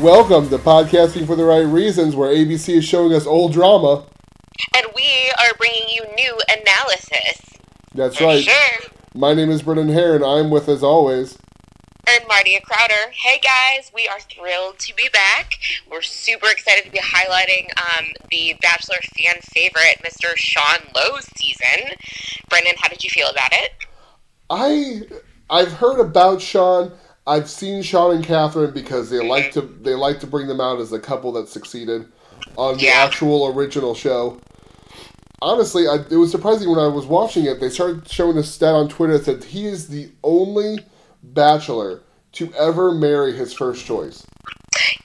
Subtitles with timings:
[0.00, 4.04] Welcome to Podcasting for the Right Reasons, where ABC is showing us old drama.
[4.76, 7.40] And we are bringing you new analysis.
[7.94, 8.44] That's For right.
[8.44, 8.90] Sure.
[9.16, 11.36] My name is Brennan Hare, and I'm with, as always,
[12.06, 13.10] And Marty Crowder.
[13.12, 15.54] Hey guys, we are thrilled to be back.
[15.90, 17.66] We're super excited to be highlighting
[17.98, 20.36] um, the Bachelor fan favorite, Mr.
[20.36, 21.90] Sean Lowe's season.
[22.48, 23.72] Brendan, how did you feel about it?
[24.48, 25.00] I
[25.50, 26.92] I've heard about Sean.
[27.28, 30.80] I've seen Sean and Catherine because they like to they like to bring them out
[30.80, 32.08] as a couple that succeeded
[32.56, 32.92] on the Yeah.
[33.04, 34.40] actual original show.
[35.42, 37.60] Honestly, I, it was surprising when I was watching it.
[37.60, 40.78] They started showing a stat on Twitter that said he is the only
[41.22, 42.00] bachelor
[42.32, 44.24] to ever marry his first choice.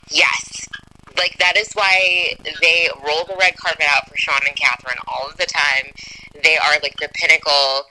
[0.10, 0.68] Yes.
[1.18, 5.30] Like, that is why they roll the red carpet out for Sean and Catherine all
[5.30, 5.92] of the time.
[6.44, 7.84] They are like the pinnacle.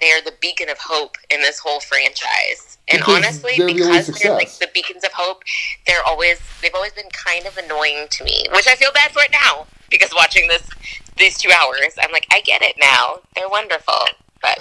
[0.00, 2.71] They are the beacon of hope in this whole franchise.
[2.92, 5.42] And Because honestly, they're the because they're like the beacons of hope,
[5.86, 9.22] they're always they've always been kind of annoying to me, which I feel bad for
[9.22, 10.68] it now because watching this
[11.18, 13.20] these two hours, I'm like, I get it now.
[13.34, 14.04] They're wonderful,
[14.40, 14.58] but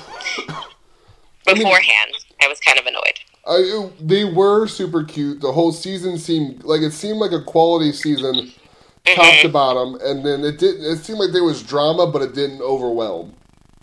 [1.48, 3.20] I mean- beforehand, I was kind of annoyed.
[3.48, 5.42] I, they were super cute.
[5.42, 9.16] The whole season seemed like it seemed like a quality season, mm-hmm.
[9.16, 9.98] top to bottom.
[10.02, 10.86] And then it didn't.
[10.86, 13.34] It seemed like there was drama, but it didn't overwhelm.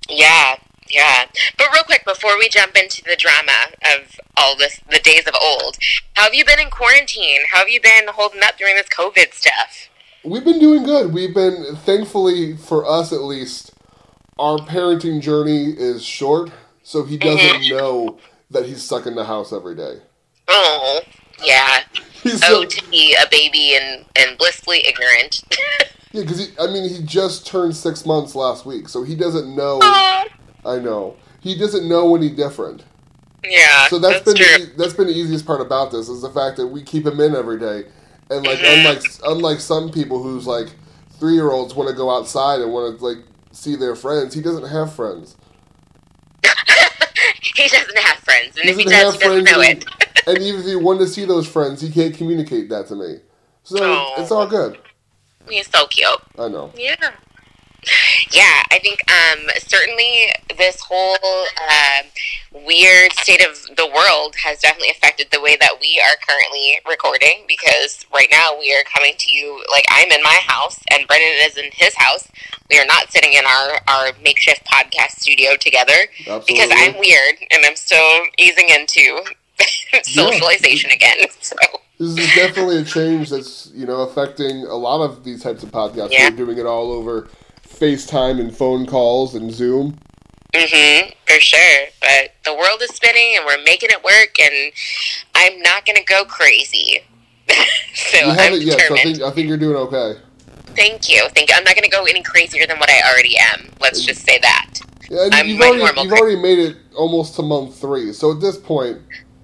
[0.08, 0.56] Yeah,
[0.91, 1.25] yeah.
[1.56, 5.34] But real quick, before we jump into the drama of all this, the days of
[5.41, 5.78] old,
[6.14, 7.41] how have you been in quarantine?
[7.50, 9.89] How have you been holding up during this COVID stuff?
[10.25, 11.12] We've been doing good.
[11.12, 13.72] We've been, thankfully for us at least,
[14.39, 16.50] our parenting journey is short,
[16.83, 17.36] so he mm-hmm.
[17.36, 18.19] doesn't know
[18.50, 20.00] that he's stuck in the house every day.
[20.48, 21.00] Oh,
[21.44, 21.81] yeah.
[22.22, 25.42] He's Oh, so, to be a baby and, and blissfully ignorant.
[26.12, 29.78] yeah, because I mean, he just turned six months last week, so he doesn't know.
[29.83, 30.25] oh,
[30.64, 32.84] I know he doesn't know any different.
[33.44, 34.66] yeah, So that's, that's, been true.
[34.66, 37.20] the, that's been the easiest part about this is the fact that we keep him
[37.20, 37.84] in every day,
[38.30, 38.78] and like Mm-hmm.
[38.86, 40.68] unlike unlike some people who's like
[41.18, 43.18] three year olds want to go outside and want to like
[43.52, 45.36] see their friends, he doesn't have friends.
[47.56, 50.22] he doesn't have friends, and if he doesn't does, he doesn't know and, it.
[50.26, 53.16] and even if he wanted to see those friends, he can't communicate that to me.
[53.64, 54.14] So Oh.
[54.22, 54.78] it's all good.
[55.48, 56.08] He's so cute.
[56.38, 56.72] I know.
[56.76, 56.94] Yeah.
[58.33, 62.06] Yeah, I think um, certainly this whole um
[62.66, 67.44] weird state of the world has definitely affected the way that we are currently recording
[67.47, 71.31] because right now we are coming to you like I'm in my house and Brendan
[71.41, 72.27] is in his house.
[72.71, 76.09] We are not sitting in our, our makeshift podcast studio together
[76.47, 79.22] because I'm weird and I'm still easing into
[80.03, 81.16] socialization again.
[81.41, 81.56] So,
[81.99, 85.71] This is definitely a change that's you know affecting a lot of these types of
[85.71, 86.10] podcasts.
[86.10, 86.31] Yeah.
[86.31, 87.28] We're doing it all over
[87.78, 89.97] FaceTime and phone calls and Zoom.
[90.55, 91.87] Mm-hmm, for sure.
[92.00, 94.72] But the world is spinning and we're making it work, and
[95.34, 97.00] I'm not going to go crazy.
[97.94, 99.16] so You I'm haven't yet, so I determined.
[99.19, 100.21] think I think you're doing okay.
[100.75, 101.28] Thank you.
[101.34, 101.56] Thank you.
[101.56, 103.69] I'm not going to go any crazier than what I already am.
[103.81, 104.81] Let's just say that.
[105.10, 108.12] Yeah, I'm you've already normal you've already made it almost to month three.
[108.12, 108.99] So at this point,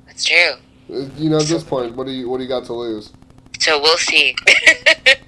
[0.06, 0.52] That's true.
[0.92, 3.12] uh, you know, at this point, what do you what do you got to lose?
[3.60, 4.36] So we'll see.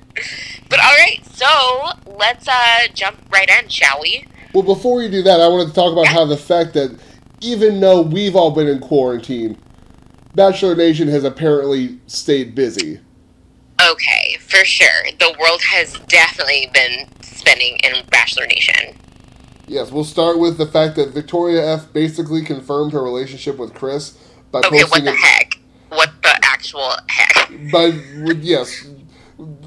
[0.69, 4.27] but all right, so let's uh, jump right in, shall we?
[4.55, 6.13] Well, before we do that, I wanted to talk about Yeah.
[6.13, 6.99] how the fact that
[7.41, 9.59] even though we've all been in quarantine,
[10.35, 13.01] Bachelor Nation has apparently stayed busy.
[13.91, 14.87] Okay, for sure.
[15.19, 18.97] The world has definitely been spinning in Bachelor Nation.
[19.67, 24.17] Yes, we'll start with the fact that Victoria F basically confirmed her relationship with Chris
[24.51, 25.17] by Okay, what posting the it.
[25.19, 25.59] heck?
[25.91, 27.51] What the actual heck?
[27.73, 27.87] By
[28.41, 28.87] yes,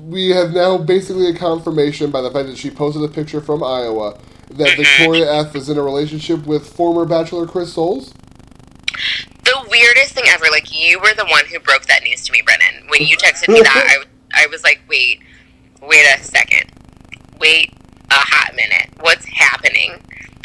[0.10, 3.64] we have now basically a confirmation by the fact that she posted a picture from
[3.64, 4.18] Iowa
[4.52, 4.76] that.
[4.76, 8.14] Victoria F is in a relationship with former Bachelor Chris Soules.
[9.44, 10.46] The weirdest thing ever.
[10.52, 12.88] Like you were the one who broke that news to me, Brennan.
[12.88, 14.04] When you texted me that,
[14.34, 15.22] I, I was like, wait,
[15.82, 16.72] wait a second,
[17.40, 17.72] wait
[18.10, 18.90] a hot minute.
[19.02, 20.02] What's happening?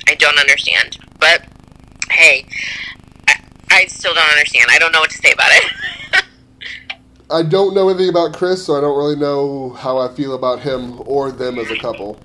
[0.06, 0.98] I don't understand.
[1.18, 1.42] But
[2.10, 2.46] hey,
[3.28, 3.34] I,
[3.70, 4.66] I still don't understand.
[4.70, 6.24] I don't know what to say about it.
[7.30, 10.60] I don't know anything about Chris, so I don't really know how I feel about
[10.60, 12.20] him or them as a couple.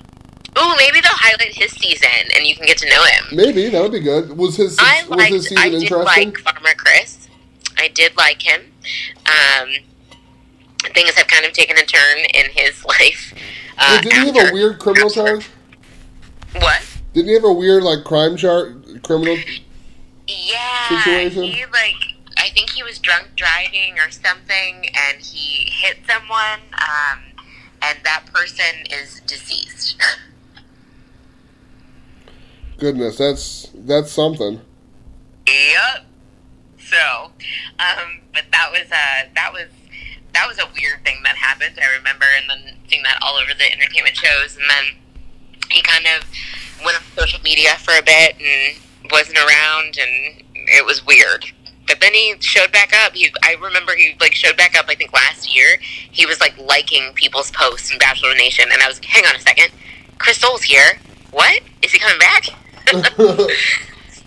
[0.58, 3.26] Ooh, maybe they'll highlight his season and you can get to know him.
[3.32, 4.38] Maybe that would be good.
[4.38, 5.34] Was his I was liked.
[5.34, 6.06] his season I did interesting?
[6.34, 7.28] like Farmer Chris.
[7.78, 8.62] I did like him.
[9.26, 9.70] Um,
[10.94, 13.34] things have kind of taken a turn in his life.
[13.78, 15.50] Uh, didn't he have a weird criminal after- charge?
[16.56, 16.82] What?
[17.14, 18.74] Didn't he have a weird like crime charge?
[19.04, 19.38] Criminal?
[20.28, 21.44] Yeah, Situation?
[21.44, 21.96] he like
[22.40, 27.20] I think he was drunk driving or something, and he hit someone, um,
[27.82, 30.02] and that person is deceased.
[32.78, 34.62] Goodness, that's that's something.
[35.46, 36.06] yep.
[36.80, 37.32] So,
[37.78, 39.68] um, but that was uh, that was
[40.34, 41.78] that was a weird thing that happened.
[41.78, 44.96] I remember, and then seeing that all over the entertainment shows, and then
[45.72, 46.30] he kind of
[46.86, 48.78] went on social media for a bit and
[49.12, 51.46] wasn't around, and it was weird.
[51.90, 53.14] But then he showed back up.
[53.14, 54.86] He, I remember he like showed back up.
[54.88, 58.88] I think last year he was like liking people's posts in Bachelor Nation, and I
[58.88, 59.72] was like, hang on a second,
[60.20, 61.00] Chris Soules here.
[61.32, 62.46] What is he coming back?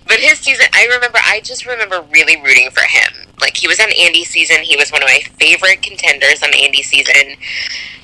[0.06, 1.19] but his season, I remember.
[1.25, 3.29] I just remember really rooting for him.
[3.41, 4.59] Like he was on Andi's season.
[4.62, 7.37] He was one of my favorite contenders on Andi's season.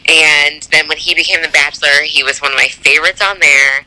[0.09, 3.85] And then when he became the Bachelor, he was one of my favorites on there.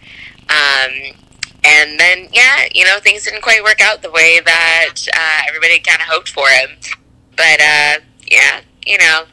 [0.50, 1.18] Um,
[1.64, 5.80] and then, yeah, you know, things didn't quite work out the way that uh, everybody
[5.80, 6.70] kind of hoped for him.
[7.36, 8.00] But uh,
[8.30, 9.24] yeah, you know,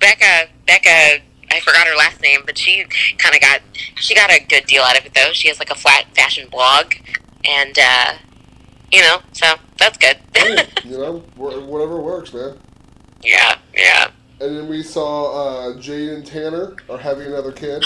[0.00, 2.84] Becca, Becca, I forgot her last name, but she
[3.18, 3.60] kind of got
[3.96, 5.32] she got a good deal out of it though.
[5.32, 6.94] She has like a flat fashion blog,
[7.44, 8.14] and uh,
[8.90, 10.18] you know, so that's good.
[10.34, 12.58] hey, you know, whatever works, man.
[13.22, 14.10] Yeah, yeah.
[14.40, 17.84] And then we saw uh, Jade and Tanner are having another kid.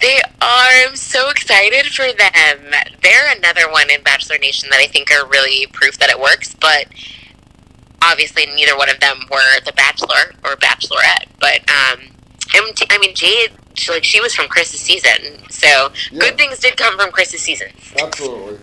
[0.00, 0.86] They are.
[0.86, 2.72] I'm so excited for them.
[3.02, 6.54] They're another one in Bachelor Nation that I think are really proof that it works,
[6.54, 6.86] but
[8.02, 11.26] obviously neither one of them were the Bachelor or Bachelorette.
[11.40, 12.00] But um,
[12.54, 16.20] I mean, Jade, she, like she was from Chris's season, so yeah.
[16.20, 17.68] good things did come from Chris's season.
[18.00, 18.58] Absolutely.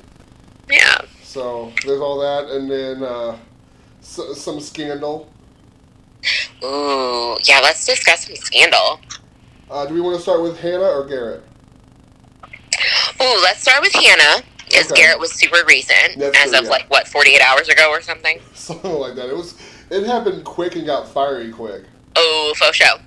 [0.69, 1.01] Yeah.
[1.23, 3.37] So there's all that, and then uh,
[4.01, 5.31] so, some scandal.
[6.63, 7.59] Ooh, yeah.
[7.61, 8.99] Let's discuss some scandal.
[9.69, 11.43] Uh, do we want to start with Hannah or Garrett?
[13.21, 14.43] Ooh, let's start with Hannah.
[14.65, 15.01] Because okay.
[15.01, 16.71] Garrett was super recent, That's as true, of yeah.
[16.71, 18.39] like what, forty eight hours ago or something.
[18.53, 19.29] Something like that.
[19.29, 19.55] It was.
[19.91, 21.83] It happened quick and got fiery quick.
[22.15, 22.97] Oh, faux show.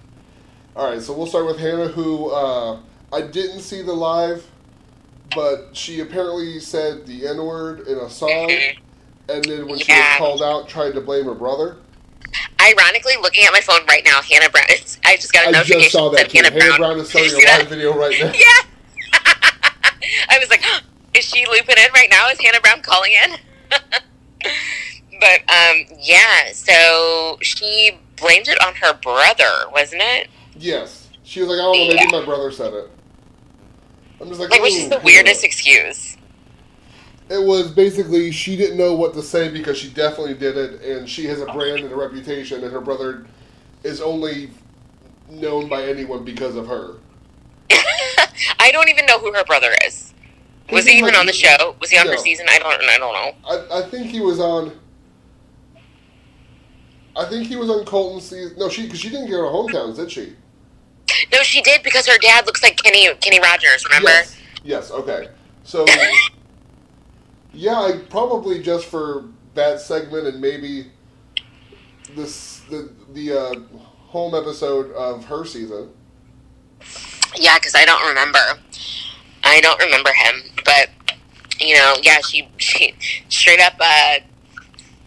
[0.76, 2.78] All right, so we'll start with Hannah, who uh,
[3.12, 4.46] I didn't see the live,
[5.34, 8.80] but she apparently said the N word in a song, mm-hmm.
[9.28, 9.84] and then when yeah.
[9.84, 11.78] she was called out, tried to blame her brother.
[12.60, 14.66] Ironically, looking at my phone right now, Hannah Brown.
[15.04, 16.78] I just got a I notification just saw that, Hannah, Hannah Brown.
[16.78, 18.32] Brown is starting a live video right now.
[18.34, 18.68] Yeah.
[20.28, 20.62] I was like,
[21.14, 22.28] is she looping in right now?
[22.28, 23.36] Is Hannah Brown calling in?
[25.20, 30.28] but um, yeah, so she blamed it on her brother, wasn't it?
[30.56, 31.08] Yes.
[31.22, 32.18] She was like, I don't know, maybe yeah.
[32.18, 32.90] my brother said it.
[34.20, 36.17] I'm just like, like which is the weirdest excuse?
[37.30, 41.08] It was basically she didn't know what to say because she definitely did it, and
[41.08, 43.26] she has a brand and a reputation, and her brother
[43.82, 44.50] is only
[45.28, 46.94] known by anyone because of her.
[48.58, 50.14] I don't even know who her brother is.
[50.70, 51.76] Was he even like, on the show?
[51.80, 52.12] Was he on no.
[52.12, 52.46] her season?
[52.48, 52.82] I don't.
[52.82, 53.32] I don't know.
[53.48, 54.78] I, I think he was on.
[57.16, 58.58] I think he was on Colton's season.
[58.58, 60.34] No, she because she didn't go to hometowns, did she?
[61.32, 63.84] No, she did because her dad looks like Kenny Kenny Rogers.
[63.84, 64.08] Remember?
[64.08, 64.36] Yes.
[64.64, 64.90] Yes.
[64.90, 65.28] Okay.
[65.64, 65.84] So.
[67.58, 69.24] yeah, I probably just for
[69.54, 70.86] that segment and maybe
[72.14, 73.54] this the the uh,
[74.06, 75.90] home episode of her season.
[77.36, 78.38] Yeah, because I don't remember.
[79.42, 80.90] I don't remember him, but
[81.60, 82.94] you know, yeah, she she
[83.28, 84.14] straight up uh,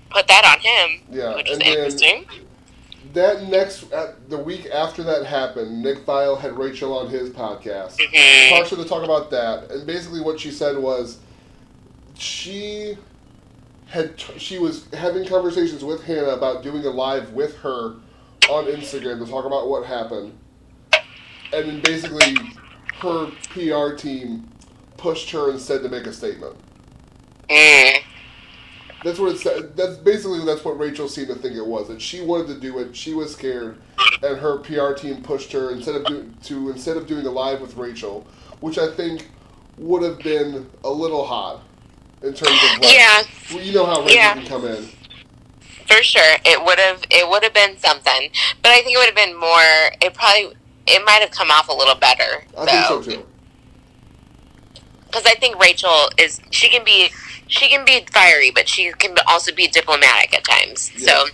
[0.09, 1.01] put that on him.
[1.09, 2.25] Yeah, which is interesting.
[3.13, 7.97] That next, uh, the week after that happened, Nick Viall had Rachel on his podcast,
[7.97, 8.55] mm-hmm.
[8.55, 11.19] partially to talk about that, and basically what she said was,
[12.21, 12.97] she
[13.87, 17.95] had t- she was having conversations with Hannah about doing a live with her
[18.49, 20.37] on Instagram to talk about what happened,
[20.93, 22.35] and then basically
[22.99, 24.47] her PR team
[24.97, 26.55] pushed her instead to make a statement.
[27.49, 27.97] Mm.
[29.03, 29.75] That's what it said.
[29.75, 31.87] That's basically that's what Rachel seemed to think it was.
[31.87, 33.77] That she wanted to do it, she was scared,
[34.21, 37.61] and her PR team pushed her instead of do, to instead of doing a live
[37.61, 38.27] with Rachel,
[38.59, 39.31] which I think
[39.77, 41.63] would have been a little hot
[42.23, 44.33] in terms of like, yeah, you know how Rachel yeah.
[44.33, 44.87] can come in.
[45.87, 48.29] For sure, it would have it would have been something,
[48.61, 49.91] but I think it would have been more.
[50.01, 50.55] It probably
[50.87, 52.45] it might have come off a little better.
[52.57, 53.25] I think so too.
[55.05, 57.09] Because I think Rachel is she can be
[57.47, 60.91] she can be fiery, but she can also be diplomatic at times.
[60.95, 61.05] Yeah.
[61.05, 61.25] So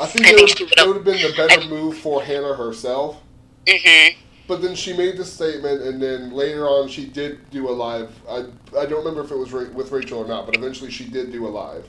[0.00, 2.22] I think, I it, think would, it would have been the better I, move for
[2.22, 3.20] Hannah herself.
[3.66, 4.18] Mm-hmm.
[4.46, 8.14] But then she made the statement, and then later on she did do a live.
[8.28, 8.46] I
[8.78, 11.46] I don't remember if it was with Rachel or not, but eventually she did do
[11.46, 11.88] a live.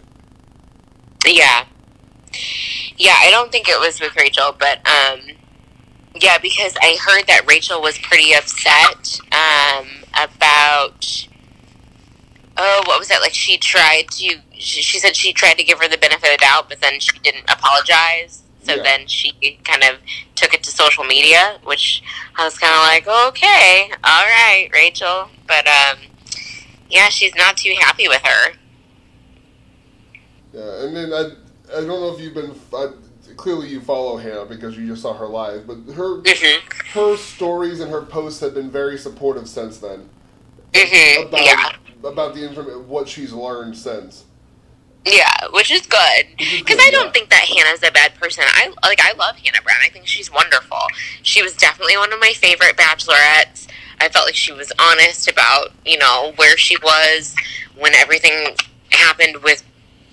[1.25, 1.65] Yeah,
[2.97, 3.15] yeah.
[3.19, 5.19] I don't think it was with Rachel, but um,
[6.15, 11.27] yeah, because I heard that Rachel was pretty upset um, about
[12.57, 13.21] oh, what was that?
[13.21, 16.37] Like she tried to, she said she tried to give her the benefit of the
[16.37, 18.43] doubt, but then she didn't apologize.
[18.65, 18.83] So yeah.
[18.83, 19.31] then she
[19.63, 19.97] kind of
[20.35, 22.01] took it to social media, which
[22.35, 25.29] I was kind of like, okay, all right, Rachel.
[25.47, 25.97] But um,
[26.89, 28.53] yeah, she's not too happy with her.
[30.53, 31.31] Yeah, and then I,
[31.77, 32.55] I don't know if you've been.
[32.73, 32.91] I,
[33.35, 36.61] clearly you follow Hannah because you just saw her live, but her Mhm.
[36.93, 40.09] her stories and her posts have been very supportive since then
[40.73, 41.27] Mhm.
[41.27, 41.71] about Yeah.
[42.03, 44.23] about the inform what she's learned since.
[45.05, 47.11] Yeah, which is good because I don't yeah.
[47.11, 48.43] think that Hannah's a bad person.
[48.47, 49.77] I like I love Hannah Brown.
[49.83, 50.79] I think she's wonderful.
[51.21, 53.67] She was definitely one of my favorite bachelorettes.
[54.01, 57.35] I felt like she was honest about you know where she was
[57.77, 58.55] when everything
[58.89, 59.63] happened with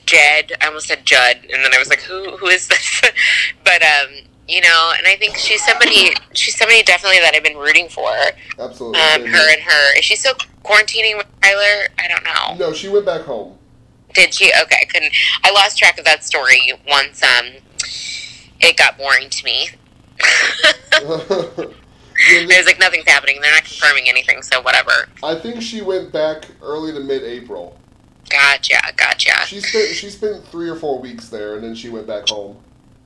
[0.05, 0.53] Jed.
[0.61, 3.01] I almost said Judd, and then I was like, who who is this?
[3.65, 4.11] but um,
[4.47, 8.11] you know, and I think she's somebody she's somebody definitely that I've been rooting for.
[8.59, 9.01] Absolutely.
[9.01, 11.89] Um, her and her is she still quarantining with Tyler?
[11.99, 12.67] I don't know.
[12.67, 13.57] No, she went back home.
[14.15, 14.53] Did she?
[14.63, 15.13] Okay, I couldn't.
[15.45, 17.23] I lost track of that story once.
[17.23, 17.47] Um,
[18.61, 19.69] it got boring to me.
[22.47, 23.41] There's like nothing's happening.
[23.41, 25.09] They're not confirming anything, so whatever.
[25.23, 27.79] I think she went back early to mid-April.
[28.29, 29.47] Gotcha, gotcha.
[29.47, 32.57] She spent she spent three or four weeks there, and then she went back home.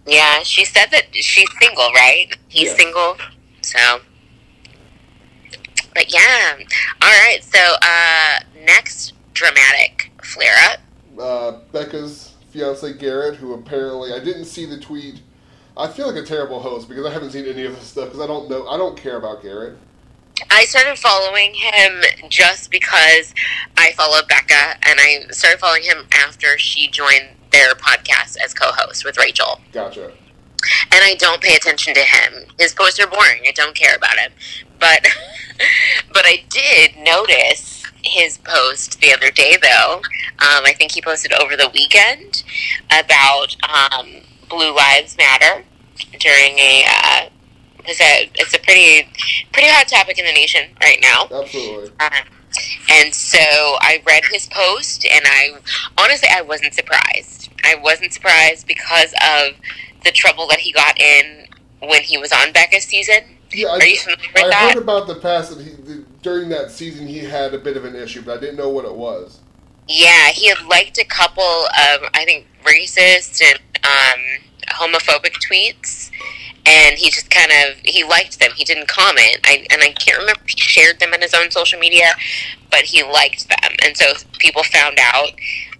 [0.06, 2.28] Yeah, she said that she's single, right?
[2.48, 3.16] He's single,
[3.62, 4.00] so.
[5.94, 6.58] But yeah,
[7.02, 7.38] all right.
[7.42, 10.78] So uh, next dramatic flare up.
[11.18, 15.20] Uh, Becca's fiance Garrett, who apparently I didn't see the tweet.
[15.76, 18.20] I feel like a terrible host because I haven't seen any of this stuff because
[18.20, 18.66] I don't know.
[18.68, 19.76] I don't care about Garrett.
[20.50, 23.34] I started following him just because
[23.76, 29.04] I followed Becca, and I started following him after she joined their podcast as co-host
[29.04, 29.60] with Rachel.
[29.72, 30.12] Gotcha.
[30.92, 32.44] and I don't pay attention to him.
[32.58, 33.42] His posts are boring.
[33.46, 34.32] I don't care about him.
[34.78, 35.06] But
[36.12, 40.00] but I did notice his post the other day, though.
[40.38, 42.42] Um, I think he posted over the weekend
[42.88, 44.08] about um,
[44.48, 45.64] Blue Lives Matter
[46.18, 46.84] during a.
[46.86, 47.28] Uh,
[47.88, 49.08] it's a it's a pretty
[49.52, 51.28] pretty hot topic in the nation right now.
[51.32, 51.90] Absolutely.
[52.00, 52.26] Um,
[52.90, 55.58] and so I read his post, and I
[55.98, 57.50] honestly I wasn't surprised.
[57.64, 59.54] I wasn't surprised because of
[60.04, 61.46] the trouble that he got in
[61.80, 63.20] when he was on Becca's season.
[63.52, 64.74] Yeah, Are you I, familiar with I that?
[64.74, 67.94] heard about the past that he during that season he had a bit of an
[67.94, 69.40] issue, but I didn't know what it was.
[69.88, 74.20] Yeah, he had liked a couple of I think racist and um,
[74.68, 76.10] homophobic tweets,
[76.66, 78.50] and he just kind of he liked them.
[78.56, 79.38] He didn't comment.
[79.44, 82.12] I and I can't remember he shared them on his own social media,
[82.70, 85.30] but he liked them, and so people found out.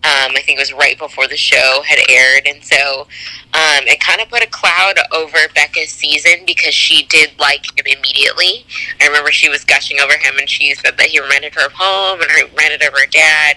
[0.07, 3.09] Um, I think it was right before the show had aired, and so
[3.55, 7.87] um, it kind of put a cloud over Becca's season because she did like him
[7.99, 8.65] immediately.
[9.01, 11.73] I remember she was gushing over him, and she said that he reminded her of
[11.75, 13.57] home and reminded her of her dad.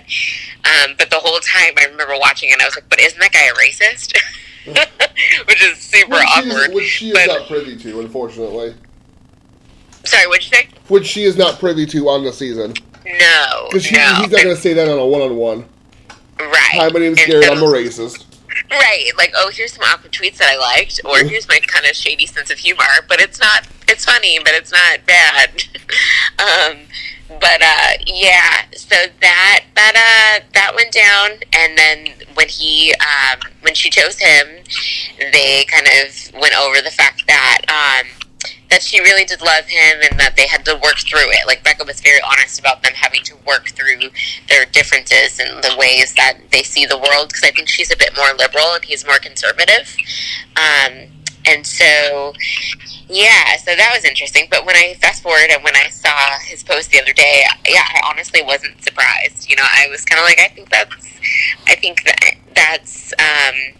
[0.65, 3.19] Um, but the whole time, I remember watching it, and I was like, "But isn't
[3.19, 4.17] that guy a racist?"
[5.47, 6.69] Which is super Which awkward.
[6.69, 8.73] is, which she is but- not privy to, unfortunately.
[10.05, 10.67] Sorry, what'd you say?
[10.87, 12.73] Which she is not privy to on the season.
[13.05, 13.99] No, Because no.
[13.99, 15.65] he's not going to say that on a one-on-one.
[16.39, 16.71] Right.
[16.73, 17.45] Hi, my name is And Garrett.
[17.45, 18.25] so- I'm a racist.
[18.71, 21.95] Right, like oh, here's some awkward tweets that I liked, or here's my kind of
[21.95, 22.83] shady sense of humor.
[23.07, 23.67] But it's not.
[23.87, 25.49] It's funny, but it's not bad.
[26.39, 26.77] um,
[27.39, 33.39] but uh, yeah, so that that uh, that went down, and then when he um,
[33.61, 34.47] when she chose him,
[35.31, 38.07] they kind of went over the fact that um,
[38.69, 41.47] that she really did love him, and that they had to work through it.
[41.47, 44.09] Like Becca was very honest about them having to work through
[44.47, 47.29] their differences and the ways that they see the world.
[47.29, 49.95] Because I think she's a bit more liberal and he's more conservative.
[50.55, 51.09] Um,
[51.45, 52.33] and so,
[53.07, 54.47] yeah, so that was interesting.
[54.51, 57.81] But when I fast forward and when I saw his post the other day, yeah,
[57.81, 59.49] I honestly wasn't surprised.
[59.49, 61.07] You know, I was kind of like, I think that's,
[61.67, 63.78] I think that that's, um,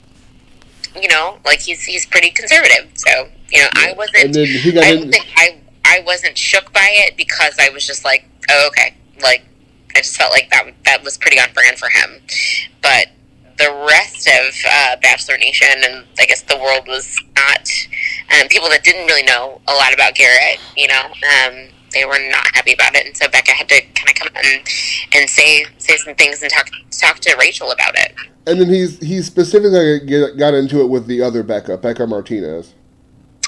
[0.96, 2.90] you know, like he's he's pretty conservative.
[2.96, 4.26] So you know, I wasn't.
[4.26, 5.00] And then he got I in.
[5.02, 8.96] don't think I I wasn't shook by it because I was just like, oh, okay,
[9.22, 9.46] like
[9.96, 12.22] I just felt like that that was pretty on brand for him.
[12.82, 13.08] But
[13.58, 17.70] the rest of uh, Bachelor Nation and I guess the world was not
[18.40, 20.60] um, people that didn't really know a lot about Garrett.
[20.78, 24.10] You know, um, they were not happy about it, and so Becca had to kind
[24.10, 24.62] of come and
[25.16, 28.14] and say say some things and talk talk to Rachel about it.
[28.48, 30.00] And then he's he specifically
[30.38, 32.74] got into it with the other Becca, Bekah Martinez.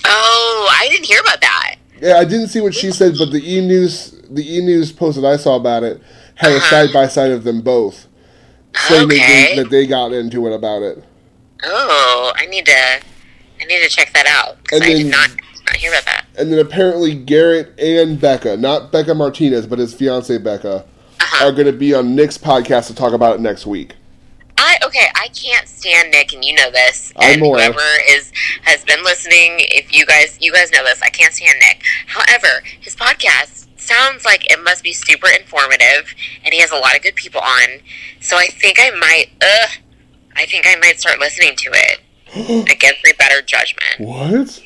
[0.05, 1.75] Oh, I didn't hear about that.
[2.01, 5.21] Yeah, I didn't see what she said, but the E News the E News post
[5.21, 6.01] that I saw about it
[6.36, 6.69] had a Uh-huh.
[6.69, 8.07] side by side of them both,
[8.75, 11.03] saying that, they, that they got into it about it.
[11.63, 15.29] Oh, I need to I need to check that out because I did not
[15.65, 16.25] not hear about that.
[16.38, 20.86] And then apparently Garrett and Becca, not Bekah Martinez, but his fiance Becca,
[21.20, 21.46] Uh-huh.
[21.48, 23.96] are going to be on Nick's podcast to talk about it next week.
[24.58, 27.12] I okay, I can't stand Nick, and you know this.
[27.18, 28.32] I'm and whoever is
[28.63, 31.82] has been listening, if you guys you guys know this, I can't stand Nick.
[32.06, 36.13] However, his podcast sounds like it must be super informative,
[36.44, 37.80] and he has a lot of good people on.
[38.20, 39.70] So I think I might, ugh,
[40.36, 42.00] I think I might start listening to it.
[42.72, 44.00] against my better judgment.
[44.00, 44.62] What?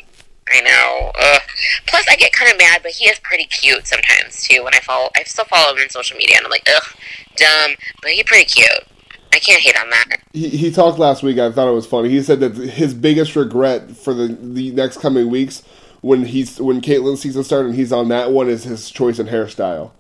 [0.51, 1.11] I know.
[1.19, 1.41] Ugh.
[1.87, 4.63] Plus, I get kind of mad, but he is pretty cute sometimes too.
[4.63, 6.95] When I follow, I still follow him on social media, and I'm like, ugh,
[7.35, 7.71] dumb,
[8.01, 8.85] but he's pretty cute.
[9.33, 10.19] I can't hate on that.
[10.31, 11.37] He, he talked last week.
[11.39, 12.09] I thought it was funny.
[12.09, 15.61] He said that his biggest regret for the the next coming weeks
[16.01, 19.27] when he's when Kaitlyn season started and he's on that one is his choice in
[19.27, 19.91] hairstyle.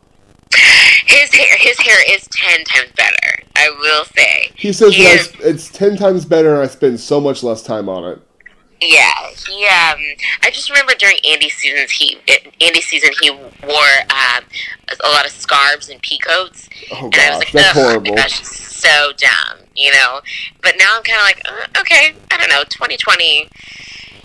[1.05, 3.43] His hair, his hair is ten times better.
[3.55, 4.51] I will say.
[4.55, 7.61] He says He that I it's ten times better and I spend so much less
[7.61, 8.21] time on it.
[8.81, 9.11] Yeah,
[9.47, 9.65] he.
[9.65, 9.99] Um,
[10.43, 12.17] I just remember during Andi seasons, he
[12.59, 14.43] Andi's season he wore um,
[15.03, 18.15] a lot of scarves and peacoats, Oh and I was like, that's horrible.
[18.15, 20.19] Just so dumb, you know.
[20.61, 23.49] But now I'm kind of like, uh, okay, I don't know, 2020,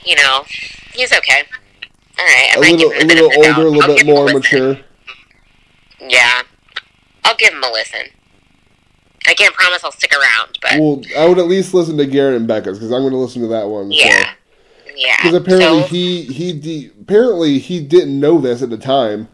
[0.04, 0.44] you know,
[0.92, 1.42] he's okay.
[2.18, 3.82] All right, I A might little give a him a bit little older, a little
[3.82, 4.78] I'll bit a more mature.
[6.00, 6.42] Yeah,
[7.24, 8.00] I'll give him a listen.
[9.28, 12.36] I can't promise I'll stick around, but Well, I would at least listen to Garrett
[12.36, 13.92] and Becca's because I'm going to listen to that one.
[13.92, 14.32] yeah,
[15.00, 15.16] yeah.
[15.18, 19.28] Because apparently So- he he de- apparently he didn't know this at the time,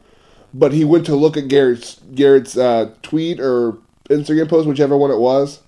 [0.54, 5.10] but he went to look at Garrett's Garrett's uh, tweet or Instagram post, whichever one
[5.10, 5.60] it was,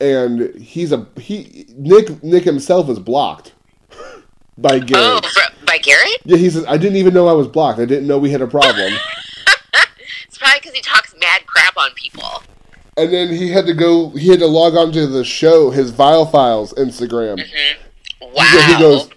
[0.00, 3.52] and he's a he Nick Nick himself is blocked
[4.58, 5.26] by oh, Garrett.
[5.26, 6.20] fr- by Garrett?
[6.24, 7.78] Yeah, he says I didn't even know I was blocked.
[7.80, 8.92] I didn't know we had a problem.
[10.28, 12.42] It's probably because he talks mad crap on people.
[12.98, 14.10] and then he had to go.
[14.10, 17.38] He had to log on to the show, his Viall Files Instagram.
[18.20, 18.42] Wow.
[18.44, 19.08] He, go- he goes,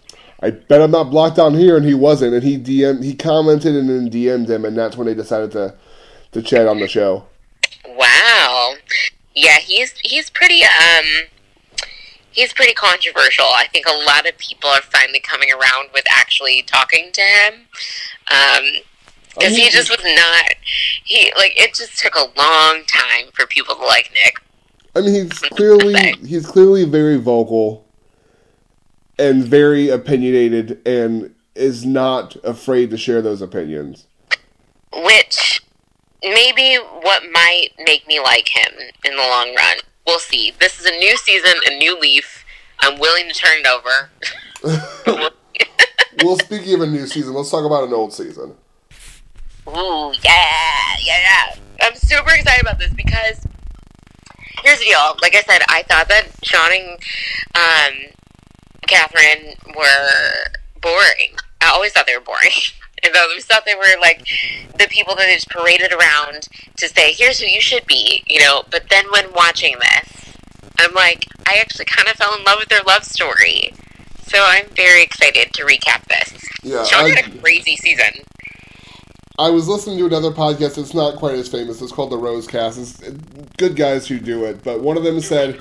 [0.42, 2.34] I bet I'm not blocked on here, and he wasn't.
[2.34, 5.76] And he DM, he commented and then DM'd him, and that's when they decided to
[6.32, 7.26] to chat on the show.
[7.88, 8.76] Wow.
[9.36, 11.06] Yeah, he's he's pretty um
[12.32, 13.46] he's pretty controversial.
[13.46, 17.54] I think a lot of people are finally coming around with actually talking to him.
[18.32, 18.64] Um
[19.36, 20.46] because he just was not
[21.06, 24.36] he like it just took a long time for people to like Nick.
[24.96, 27.86] I mean, he's clearly he's clearly very vocal
[29.20, 34.08] and very opinionated, and is not afraid to share those opinions.
[34.94, 35.62] Which
[36.24, 38.72] maybe what might make me like him
[39.06, 39.78] in the long run.
[40.08, 40.54] We'll see.
[40.60, 42.46] This is a new season, a new leaf.
[42.80, 45.30] I'm willing to turn it over.
[46.24, 48.56] We'll speaking of a new season, let's talk about an old season.
[49.68, 51.56] Ooh, yeah, yeah, yeah.
[51.82, 53.46] I'm super excited about this because
[54.64, 55.16] here's the deal.
[55.22, 56.90] Like I said, I thought that Sean and
[57.56, 58.12] um,
[58.90, 60.50] Catherine were
[60.82, 61.36] boring.
[61.62, 62.52] I always thought they were boring.
[63.04, 64.26] I always thought they were like
[64.78, 66.48] the people that they just paraded around
[66.78, 68.64] to say, here's who you should be, you know.
[68.70, 70.34] But then when watching this,
[70.80, 73.74] I'm like, I actually kind of fell in love with their love story.
[74.28, 76.38] So I'm very excited to recap this.
[76.62, 78.24] Yeah, Sean had a crazy season.
[79.40, 80.78] I was listening to another podcast.
[80.78, 81.82] It's not quite as famous.
[81.82, 82.78] It's called the Rose Cast.
[82.78, 83.14] It's uh,
[83.58, 85.58] good guys who do it, but one of them said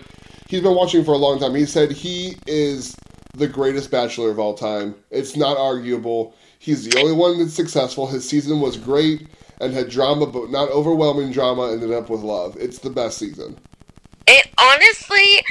[0.48, 1.54] he's been watching for a long time.
[1.54, 2.96] He said he is
[3.38, 4.94] the greatest bachelor of all time.
[5.10, 6.34] It's not arguable.
[6.58, 8.06] He's the only one that's successful.
[8.06, 9.28] His season was great
[9.60, 11.72] and had drama, but not overwhelming drama.
[11.72, 12.56] Ended up with love.
[12.58, 13.56] It's the best season.
[14.26, 15.42] It honestly,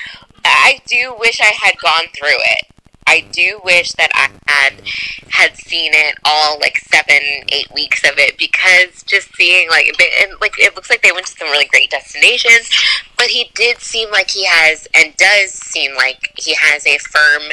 [0.45, 2.65] I do wish I had gone through it.
[3.07, 4.81] I do wish that I had
[5.29, 9.87] had seen it all, like seven, eight weeks of it, because just seeing like,
[10.21, 12.69] and like it looks like they went to some really great destinations.
[13.17, 17.43] But he did seem like he has, and does seem like he has a firm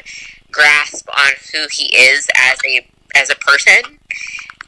[0.51, 3.99] grasp on who he is as a as a person,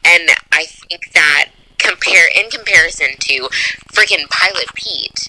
[0.05, 3.49] and I think that compare in comparison to
[3.93, 5.27] freaking Pilot Pete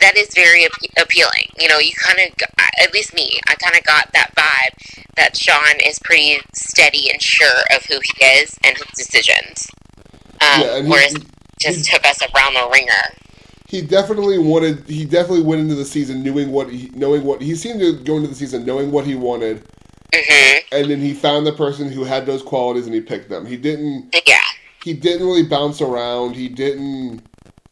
[0.00, 1.46] that is very appe- appealing.
[1.58, 2.34] You know, you kind of,
[2.80, 7.20] at least me, I kind of got that vibe that Sean is pretty steady and
[7.22, 9.66] sure of who he is and his decisions.
[10.40, 11.18] Um, Yeah, and he- whereas he-
[11.60, 13.16] just he- took us around the ringer.
[13.68, 14.84] He definitely wanted.
[14.88, 18.16] He definitely went into the season knowing what he knowing what he seemed to go
[18.16, 19.64] into the season knowing what he wanted,
[20.12, 20.58] Mm-hmm.
[20.72, 23.46] and then he found the person who had those qualities and he picked them.
[23.46, 24.14] He didn't.
[24.26, 24.42] Yeah.
[24.84, 26.34] he didn't really bounce around.
[26.36, 27.22] He didn't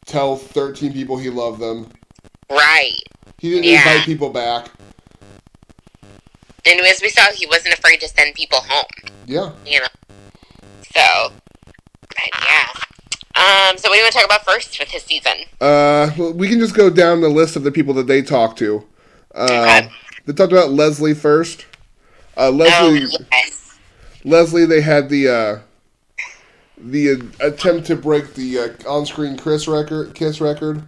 [0.07, 1.87] tell 13 people he loved them.
[2.51, 3.01] Right.
[3.39, 3.77] He didn't Yeah.
[3.89, 4.67] invite people back.
[6.65, 8.85] And as we saw, he wasn't afraid to send people home.
[9.25, 9.51] Yeah.
[9.65, 9.87] You know.
[10.95, 11.31] So,
[12.47, 12.67] yeah.
[13.35, 13.77] Um.
[13.77, 15.33] So, what do you want to talk about first with his season?
[15.59, 18.59] Uh, well, we can just go down the list of the people that they talked
[18.59, 18.85] to.
[19.33, 19.89] Uh, Okay.
[20.25, 21.65] They talked about Leslie first.
[22.37, 23.77] Uh, Oh Leslie, yes.
[24.23, 25.59] Leslie, they had the uh,
[26.77, 30.13] the uh, attempt to break the uh, on-screen kiss record.
[30.13, 30.83] Kiss record.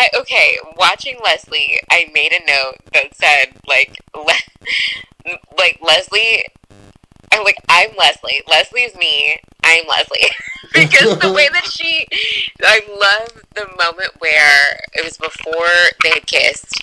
[0.00, 0.56] I okay.
[0.78, 6.44] Watching Leslie, I made a note that said like, le- like Leslie.
[7.30, 8.40] I'm like I'm Leslie.
[8.48, 10.28] Leslie is me I'm Leslie.
[10.72, 12.06] because the way that she,
[12.62, 15.66] I love the moment where it was before
[16.02, 16.74] they had kissed,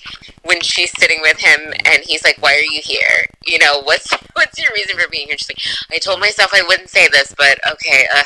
[0.48, 3.26] when she's sitting with him and he's like, "Why are you here?
[3.46, 6.62] You know, what's what's your reason for being here?" She's like, "I told myself I
[6.62, 8.24] wouldn't say this, but okay, uh,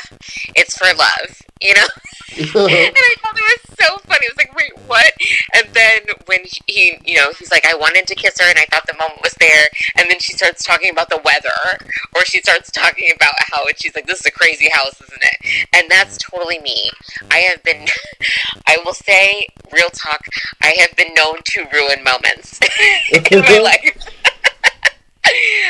[0.55, 1.87] it's for love." You know,
[2.37, 4.25] and I thought it was so funny.
[4.25, 5.13] I was like, "Wait, what?"
[5.53, 8.65] And then when he, you know, he's like, "I wanted to kiss her, and I
[8.71, 12.39] thought the moment was there," and then she starts talking about the weather, or she
[12.39, 16.17] starts talking about how she's like, "This is a crazy house, isn't it?" And that's
[16.17, 16.35] mm-hmm.
[16.35, 16.89] totally me.
[17.31, 17.87] I have been,
[18.67, 20.21] I will say, real talk,
[20.61, 22.59] I have been known to ruin moments
[23.11, 24.07] in my life.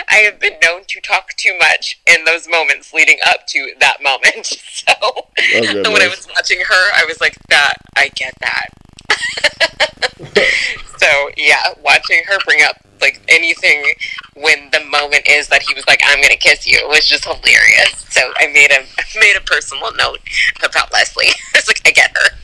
[0.09, 4.01] I have been known to talk too much in those moments leading up to that
[4.01, 4.45] moment.
[4.83, 8.67] So Oh, when I was watching her, I was like, "That I get that."
[10.97, 13.83] so yeah, watching her bring up like anything
[14.35, 18.05] when the moment is that he was like, "I'm gonna kiss you," was just hilarious.
[18.09, 18.79] So I made a
[19.19, 20.19] made a personal note
[20.63, 21.27] about Leslie.
[21.53, 22.37] I was like, "I get her,"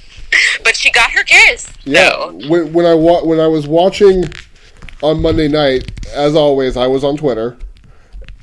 [0.63, 1.71] but she got her kiss.
[1.85, 4.25] Yeah, So when, when I wa- when I was watching
[5.01, 7.57] on Monday night, as always, I was on Twitter,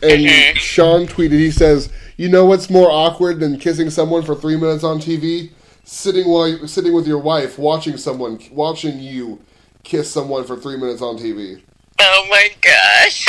[0.02, 0.56] and Mhm.
[0.56, 1.32] Sean tweeted.
[1.32, 5.50] He says, "You know what's more awkward than kissing someone for three minutes on TV?
[5.88, 9.40] Sitting while sitting with your wife, watching someone watching you
[9.84, 11.62] kiss someone for three minutes on TV."
[12.00, 13.28] Oh my gosh.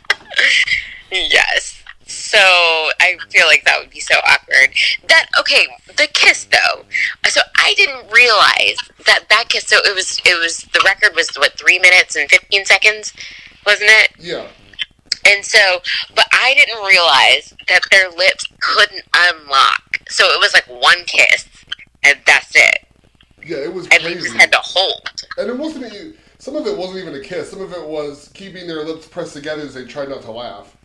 [1.10, 1.82] yes.
[2.06, 4.74] So I feel like that would be so awkward.
[5.08, 6.84] That okay, the kiss though.
[7.26, 9.64] So I didn't realize that that kiss.
[9.66, 13.14] So it was it was the record was what three minutes and fifteen seconds,
[13.66, 14.10] wasn't it?
[14.18, 14.46] Yeah,
[15.26, 15.80] And so,
[16.14, 19.87] but I didn't realize that their lips couldn't unlock.
[20.08, 21.46] So it was like one kiss,
[22.04, 22.86] and that's it.
[23.44, 24.20] yeah, it was And they crazy.
[24.28, 25.10] just had to hold.
[25.36, 26.14] And it wasn't even.
[26.40, 27.50] Some of it wasn't even a kiss.
[27.50, 30.76] Some of it was keeping their lips pressed together as they tried not to laugh.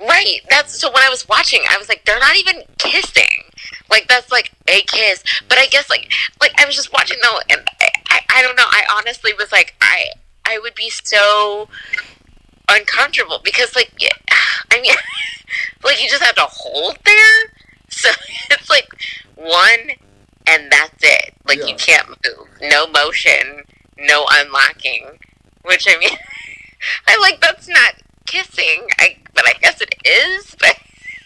[0.00, 0.40] Right.
[0.48, 3.44] That's so when I was watching, I was like, they're not even kissing.
[3.90, 5.22] Like that's like a kiss.
[5.48, 8.56] But I guess like like I was just watching though, and I, I, I don't
[8.56, 8.64] know.
[8.66, 10.06] I honestly was like, I
[10.46, 11.68] I would be so
[12.68, 13.92] uncomfortable because like
[14.72, 14.94] I mean,
[15.84, 17.52] like you just have to hold there.
[17.92, 18.08] So
[18.50, 18.88] it's like
[19.36, 19.90] one,
[20.46, 21.34] and that's it.
[21.46, 21.66] Like Yeah.
[21.66, 23.62] you can't move, no motion,
[23.98, 25.06] no unlocking.
[25.64, 26.10] Which I mean,
[27.06, 27.94] I like that's not
[28.26, 28.86] kissing.
[28.98, 30.56] I but I guess it is.
[30.58, 30.76] But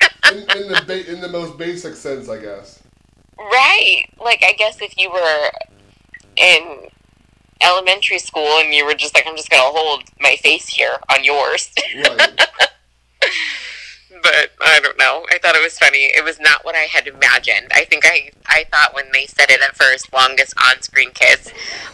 [0.33, 2.83] In, in the ba- in the most basic sense, I guess.
[3.39, 5.51] right, like I guess if you were
[6.37, 6.89] in
[7.63, 11.23] elementary school and you were just like, I'm just gonna hold my face here on
[11.25, 11.71] yours.
[11.97, 12.41] Right.
[14.27, 15.25] But I don't know.
[15.31, 16.07] I thought it was funny.
[16.07, 17.69] It was not what I had imagined.
[17.73, 21.53] I think I I thought when they said it at first, longest on-screen kiss,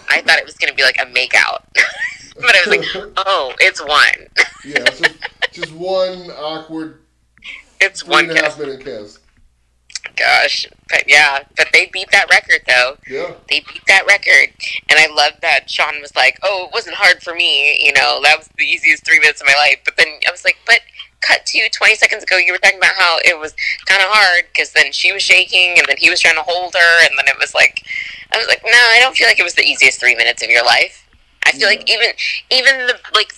[0.08, 1.62] I thought it was going to be like a makeout.
[2.36, 4.28] but I was like, oh, it's one.
[4.64, 5.18] Yeah, it's just,
[5.52, 7.00] just one awkward
[7.80, 8.66] It's three one and a half kiss.
[8.66, 9.18] minute kiss.
[10.16, 12.96] Gosh, but yeah, but they beat that record though.
[13.08, 13.34] Yeah.
[13.48, 14.54] They beat that record,
[14.88, 17.78] and I love that Sean was like, "Oh, it wasn't hard for me.
[17.84, 20.44] You know, that was the easiest three minutes of my life." But then I was
[20.44, 20.80] like, "But."
[21.22, 23.54] Cut to 20 seconds ago, you were talking about how it was
[23.86, 26.74] kind of hard because then she was shaking and then he was trying to hold
[26.74, 27.84] her, and then it was like,
[28.32, 30.50] I was like, no, I don't feel like it was the easiest three minutes of
[30.50, 31.06] your life.
[31.46, 32.08] I feel like even
[32.50, 33.32] even the like,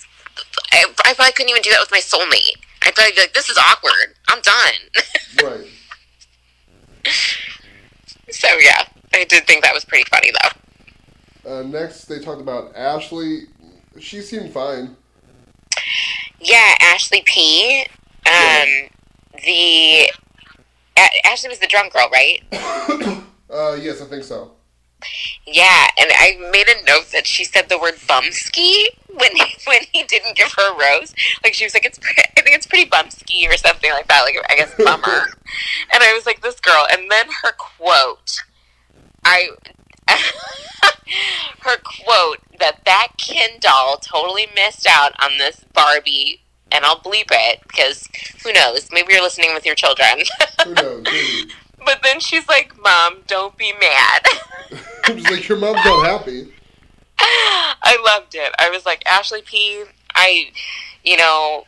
[0.71, 2.57] I, I probably couldn't even do that with my soulmate.
[2.83, 4.15] I'd probably be like, this is awkward.
[4.27, 4.73] I'm done.
[5.43, 5.67] Right.
[8.31, 11.59] so yeah, I did think that was pretty funny though.
[11.59, 13.47] Uh, next, they talked about Ashley.
[13.99, 14.95] She seemed fine.
[16.39, 17.85] Yeah, Ashley P.
[18.25, 18.89] Um,
[19.43, 20.09] the
[20.97, 22.41] A- Ashley was the drunk girl, right?
[23.47, 24.51] Uh, yes, I think so.
[25.45, 29.79] Yeah, and I made a note that she said the word bumski when he, when
[29.93, 31.13] he didn't give her a rose.
[31.43, 34.23] Like she was like, "It's pre- I think it's pretty bumski" or something like that.
[34.23, 35.27] Like I guess bummer.
[35.93, 38.41] and I was like, "This girl." And then her quote,
[39.23, 39.49] I.
[41.61, 46.41] her quote that that Ken doll totally missed out on this Barbie,
[46.71, 48.07] and I'll bleep it because
[48.43, 48.89] who knows?
[48.91, 50.21] Maybe you're listening with your children.
[50.63, 51.03] Who knows?
[51.03, 51.51] Maybe.
[51.85, 54.25] but then she's like, "Mom, don't be mad."
[55.05, 56.51] I'm like, your mom's not happy.
[57.19, 58.53] I loved it.
[58.59, 60.51] I was like, Ashley P, I,
[61.03, 61.65] you know,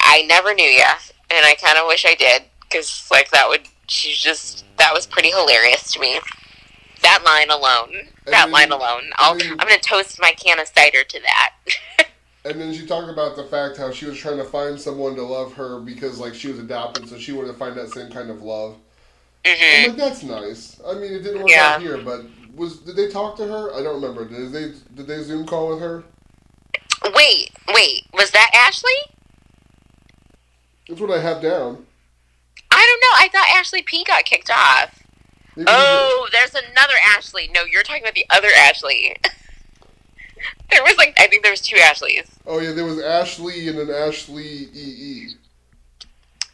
[0.00, 0.84] I never knew you,
[1.30, 5.06] and I kind of wish I did, because, like, that would, she's just, that was
[5.06, 6.18] pretty hilarious to me.
[7.02, 8.08] That line alone.
[8.30, 9.10] That And line alone.
[9.16, 11.52] I'll, then, I'm going to toast my can of cider to that.
[12.44, 15.22] And then she talked about the fact how she was trying to find someone to
[15.22, 18.30] love her because, like, she was adopted, so she wanted to find that same kind
[18.30, 18.76] of love.
[19.70, 20.80] I'm hmm like, that's nice.
[20.86, 21.58] I mean, it didn't work Yeah.
[21.58, 23.74] out here, but was did they talk to her?
[23.74, 24.26] I don't remember.
[24.28, 26.04] Did they did they Zoom call with her?
[27.14, 28.90] Wait, wait, was that Ashley?
[30.88, 31.86] That's what I have down.
[32.70, 33.24] I don't know.
[33.24, 35.01] I thought Ashley P got kicked off.
[35.56, 37.50] Maybe Oh, there's another Ashley.
[37.54, 39.14] No, you're talking about the other Ashley.
[40.70, 42.26] there was like I think there was two Ashleys.
[42.46, 45.28] oh yeah, there was Ashley and then Ashley E E.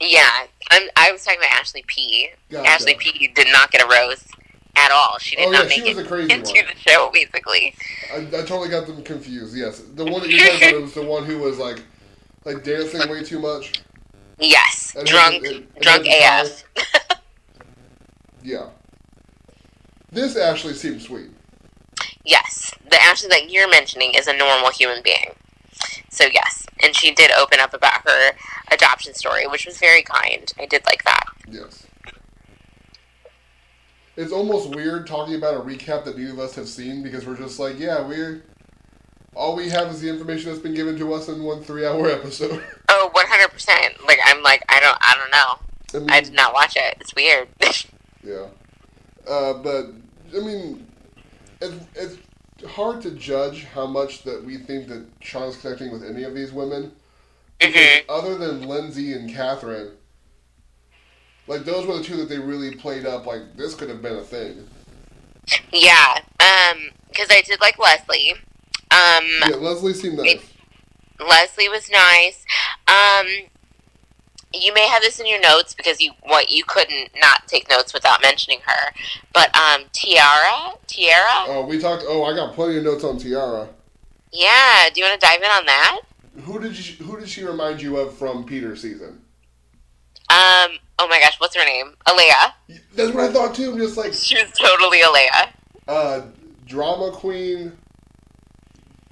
[0.00, 0.88] Yeah, I'm.
[0.96, 2.28] I was talking about Ashley P.
[2.50, 2.68] Gotcha.
[2.68, 3.28] Ashley P.
[3.34, 4.24] did not get a rose
[4.76, 5.18] at all.
[5.18, 6.64] She did Oh, not yeah, she make was it into one.
[6.72, 7.10] the show.
[7.12, 7.74] Basically,
[8.12, 9.56] I, I totally got them confused.
[9.56, 11.82] Yes, the one that you're talking about was the one who was like,
[12.44, 13.72] like dancing way too much.
[14.38, 16.64] yes, And drunk, and- and drunk AF.
[18.44, 18.68] Yeah.
[20.10, 21.30] This Ashley seems sweet.
[22.24, 25.34] Yes, the Ashley that you're mentioning is a normal human being.
[26.10, 28.32] So yes, and she did open up about her
[28.72, 30.50] adoption story, which was very kind.
[30.58, 31.24] I did like that.
[31.48, 31.86] Yes.
[34.16, 37.36] It's almost weird talking about a recap that neither of us have seen because we're
[37.36, 38.42] just like, yeah, we're.
[39.34, 42.62] All we have is the information that's been given to us in one three-hour episode.
[42.90, 43.94] Oh, 100 percent.
[44.06, 45.98] Like I'm like I don't I don't know.
[45.98, 46.96] I mean, I did not watch it.
[47.00, 47.48] It's weird.
[48.24, 48.46] Yeah.
[49.28, 49.86] Uh, but
[50.34, 50.86] I mean,
[51.60, 52.18] it's it's
[52.72, 56.52] hard to judge how much that we think that Sean's connecting with any of these
[56.52, 56.92] women.
[57.60, 58.04] Mhm.
[58.08, 59.96] other than Lindsay and Catherine,
[61.48, 63.26] like those were the two that they really played up.
[63.26, 64.68] Like this could have been a thing.
[65.72, 68.32] yeah, um, because I did like Leslie.
[68.90, 70.40] Um, Yeah, Leslie seemed nice.
[71.18, 72.44] Leslie was nice.
[72.86, 73.26] Um,
[74.54, 77.92] you may have this in your notes because you what you couldn't not take notes
[77.92, 78.92] without mentioning her.
[79.34, 82.04] But um, Tierra, Tierra, Oh, we talked.
[82.06, 83.68] Oh, I got plenty of notes on Tierra.
[84.32, 84.88] yeah.
[84.92, 86.00] Do you want to dive in on that?
[86.44, 89.20] Who did you, Who did she remind you of from Peter's season?
[90.30, 91.94] Um, oh my gosh, what's her name?
[92.06, 92.52] Alayah.
[92.94, 93.72] That's what I thought too.
[93.72, 95.48] I'm just like She was totally Alayah.
[95.88, 96.26] uh,
[96.66, 97.72] drama queen,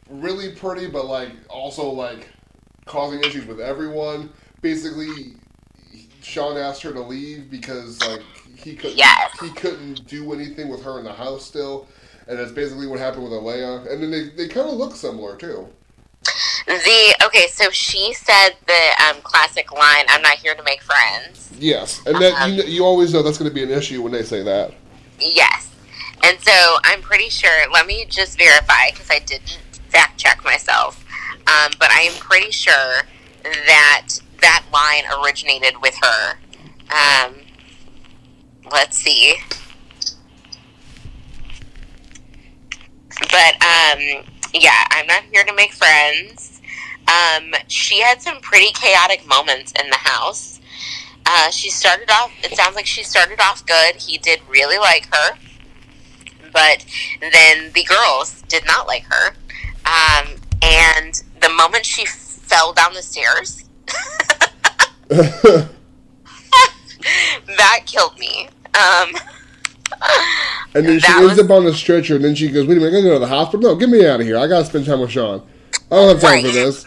[0.09, 2.29] really pretty, but like also like
[2.85, 4.31] causing issues with everyone.
[4.66, 5.35] Basically,
[6.22, 8.20] Sean asked her to leave because like
[8.57, 9.31] he couldn't Yes.
[9.40, 11.87] he couldn't do anything with her in the house still,
[12.26, 13.88] and that's basically what happened with Alayah.
[13.88, 15.68] And then they they kind of look similar too.
[16.66, 21.52] The okay, so she said the um, classic line, "I'm not here to make friends."
[21.57, 24.11] Yes, and that Um, you you always know that's going to be an issue when
[24.11, 24.72] they say that.
[25.20, 25.68] Yes,
[26.24, 27.70] and so I'm pretty sure.
[27.72, 31.05] Let me just verify because I didn't fact check myself,
[31.46, 33.02] um, but I am pretty sure
[33.44, 34.09] that
[34.40, 36.38] that line originated with her.
[36.90, 37.35] Um,
[38.70, 39.35] let's see.
[43.20, 46.61] But um, yeah, I'm not here to make friends.
[47.09, 50.61] Um, she had some pretty chaotic moments in the house.
[51.25, 52.31] Uh, she started off.
[52.42, 53.96] It sounds like she started off good.
[53.96, 55.38] He did really like her,
[56.53, 56.85] but
[57.20, 59.35] then the girls did not like her.
[59.85, 63.64] Um, and the moment she fell down the stairs,
[67.57, 68.49] that killed me.
[68.75, 69.11] Um,
[70.75, 72.81] And then she ends was- up on the stretcher, and then she goes, "Wait a
[72.81, 73.71] minute, I gotta go to the hospital.
[73.71, 74.37] No, get me out of here.
[74.38, 75.42] I gotta spend time with Sean.
[75.90, 76.87] I don't have time for this."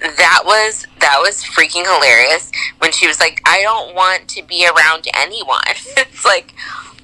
[0.00, 4.66] that was that was freaking hilarious when she was like, "I don't want to be
[4.66, 5.60] around anyone."
[5.96, 6.54] it's like,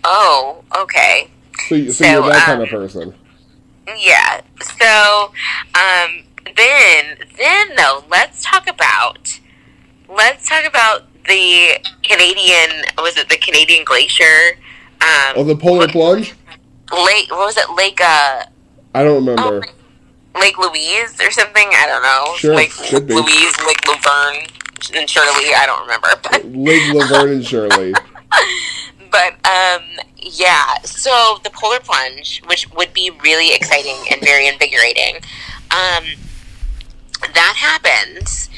[0.05, 1.29] oh, okay.
[1.68, 3.14] So, you- so So, you're that kind of um, person.
[3.99, 4.40] Yeah.
[4.62, 5.33] So,
[5.75, 6.23] um,
[6.57, 9.38] then, then though, let's talk about,
[10.16, 12.85] let's talk about the Canadian.
[12.98, 14.59] Was it the Canadian glacier?
[15.01, 16.35] Um, Oh, the polar plunge?
[16.92, 17.31] Lake.
[17.31, 17.70] What was it?
[17.77, 18.01] Lake.
[18.01, 18.44] Uh,
[18.94, 19.64] I don't remember.
[20.38, 21.68] Lake Louise or something.
[21.75, 22.35] I don't know.
[22.37, 23.14] Sure, Lake should be.
[23.14, 24.46] Louise, Lake Laverne,
[24.94, 25.55] and Shirley.
[25.55, 27.92] I don't remember, but Lake Laverne and Shirley.
[29.11, 29.83] but um,
[30.18, 30.75] yeah.
[30.85, 35.16] So the polar plunge, which would be really exciting and very invigorating,
[35.70, 36.05] um,
[37.35, 38.48] that happens,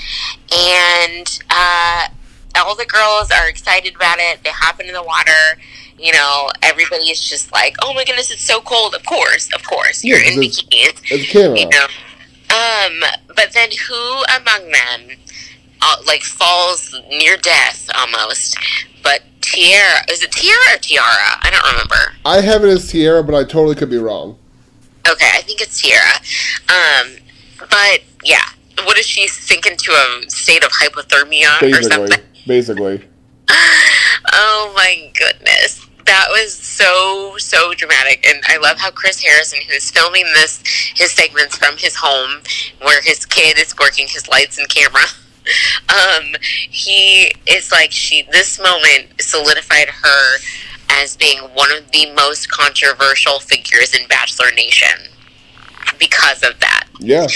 [0.53, 2.09] and uh,
[2.57, 4.42] all the girls are excited about it.
[4.42, 5.61] They hop into the water.
[5.98, 9.64] You know, everybody is just like, "Oh my goodness, it's so cold!" Of course, of
[9.66, 11.00] course, you're in 'cause bikinis.
[11.11, 11.61] It's Canada.
[11.61, 11.87] You know,
[12.50, 15.16] um, but then who among them,
[15.83, 18.57] uh, like, falls near death almost?
[19.03, 21.38] But Tiara, is it Tiara or Tiara?
[21.42, 22.14] I don't remember.
[22.24, 24.38] I have it as Tiara, but I totally could be wrong.
[25.09, 26.14] Okay, I think it's Tiara.
[26.68, 27.16] Um,
[27.59, 28.48] but yeah,
[28.85, 32.09] what does she sink into a state of hypothermia or Basically.
[32.09, 32.25] something?
[32.47, 33.05] Basically.
[34.37, 35.87] Oh my goodness.
[36.07, 40.63] That was so so dramatic and I love how Chris Harrison who's filming this
[40.97, 42.41] his segments from his home
[42.83, 45.03] where his kid is working his lights and camera.
[45.91, 46.35] Um
[46.71, 50.39] he is like she this moment solidified her
[50.91, 55.11] as being one of the most controversial figures in Bachelor Nation
[55.99, 56.85] because of that.
[56.99, 57.27] Yeah.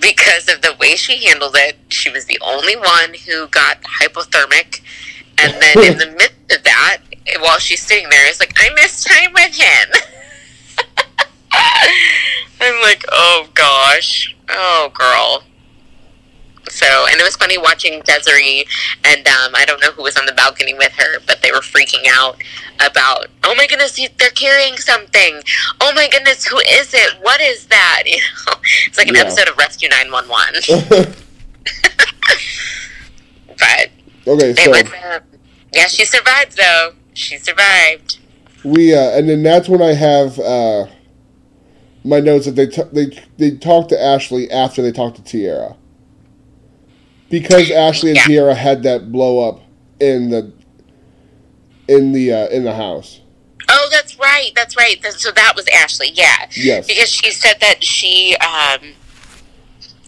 [0.00, 1.76] Because of the way she handled it.
[1.88, 4.80] She was the only one who got hypothermic.
[5.38, 6.98] And then in the midst of that,
[7.40, 9.88] while she's sitting there, it's like, I miss time with him.
[12.60, 14.34] I'm like, oh gosh.
[14.48, 15.44] Oh, girl.
[16.70, 18.64] So, and it was funny watching Desiree,
[19.04, 21.58] and um, I don't know who was on the balcony with her, but they were
[21.60, 22.40] freaking out
[22.78, 25.42] about, oh my goodness, they're carrying something.
[25.80, 27.14] Oh my goodness, who is it?
[27.22, 28.04] What is that?
[28.10, 29.22] You know, it's like an Yeah.
[29.22, 31.14] episode of Rescue 911.
[33.58, 33.90] but
[34.26, 35.20] okay, so uh,
[35.72, 36.92] yeah, she survived though.
[37.14, 38.18] She survived.
[38.64, 40.86] we uh, and then that's when I have uh,
[42.04, 43.06] my notes that they t- they
[43.38, 45.76] they talked to Ashley after they talked to Tierra
[47.30, 48.24] because Ashley and Yeah.
[48.24, 49.62] Tierra had that blow up
[50.00, 50.52] in the
[51.88, 53.20] in the uh, in the house.
[53.68, 54.50] Oh, that's right.
[54.54, 54.96] That's right.
[55.16, 56.10] So that was Ashley.
[56.12, 56.48] Yeah.
[56.56, 56.86] Yes.
[56.86, 58.94] Because she said that she, um,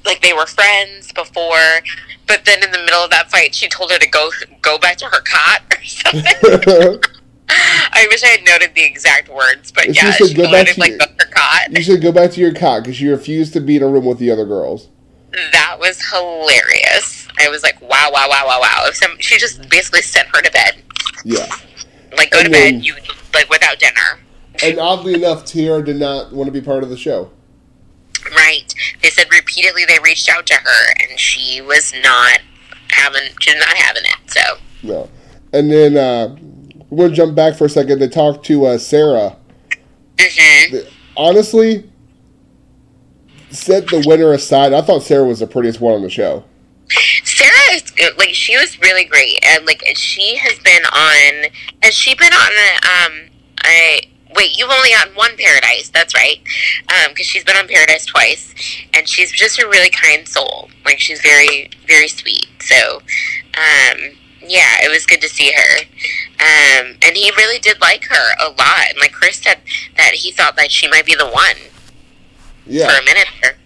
[0.05, 1.81] like they were friends before,
[2.27, 4.31] but then in the middle of that fight, she told her to go
[4.63, 7.01] go back to her cot or something.
[7.55, 10.67] I wish I had noted the exact words, but she yeah, said, she "Go back
[10.69, 11.61] to to like your- her cot.
[11.71, 14.07] you should go back to your cot because you refused to be in a room
[14.07, 14.89] with the other girls.
[15.33, 17.27] That was hilarious.
[17.39, 18.87] I was like, wow, wow, wow, wow, wow.
[18.93, 20.83] Some, she just basically sent her to bed.
[21.25, 21.47] Yeah.
[22.17, 22.95] Like, go to then- bed, you
[23.35, 24.21] like without dinner.
[24.63, 27.31] And oddly enough, Tierra did not want to be part of the show.
[28.37, 28.73] Right.
[29.03, 32.41] They said repeatedly they reached out to her and she was not
[32.91, 34.17] having she was not having it.
[34.31, 34.41] So
[34.83, 35.11] No.
[35.53, 36.37] And then uh,
[36.91, 39.37] we're gonna jump back for a second to talk to uh, Sarah.
[40.21, 40.77] hmm
[41.17, 41.91] Honestly,
[43.53, 44.73] set the winner aside.
[44.73, 46.45] I thought Sarah was the prettiest one on the show.
[47.25, 48.17] Sarah is good.
[48.19, 51.51] like she was really great and like she has been on
[51.83, 54.03] has she been on a um I
[54.37, 56.41] wait you've only gotten one Paradise that's right
[56.89, 58.55] um because she's been on Paradise twice
[58.95, 62.97] and she's just a really kind soul like she's very very sweet so
[63.55, 63.99] um
[64.47, 65.81] yeah it was good to see her
[66.41, 69.61] um and he really did like her a lot and like Chris said
[69.97, 71.57] that he thought that she might be the one
[72.65, 72.71] for
[73.01, 73.57] a minute there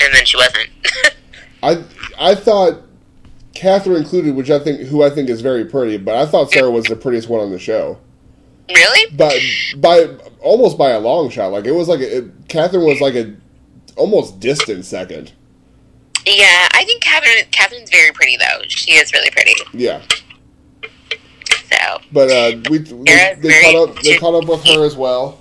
[0.00, 0.68] and then she wasn't
[1.62, 1.82] I
[2.18, 2.82] I thought
[3.54, 6.70] Catherine included, which I think who I think is very pretty, but I thought Sarah
[6.70, 7.98] was the prettiest one on the show.
[8.68, 9.34] really But
[9.78, 10.06] by
[10.40, 13.34] almost by a long shot, like it was like a, it, Catherine was like a
[13.96, 15.32] almost distant second.
[16.24, 18.60] Yeah, I think Catherine Catherine's very pretty though.
[18.68, 19.54] She is really pretty.
[19.72, 20.02] Yeah,
[21.70, 22.94] So, but uh, we they,
[23.40, 25.37] they very- caught up they caught up with her as well.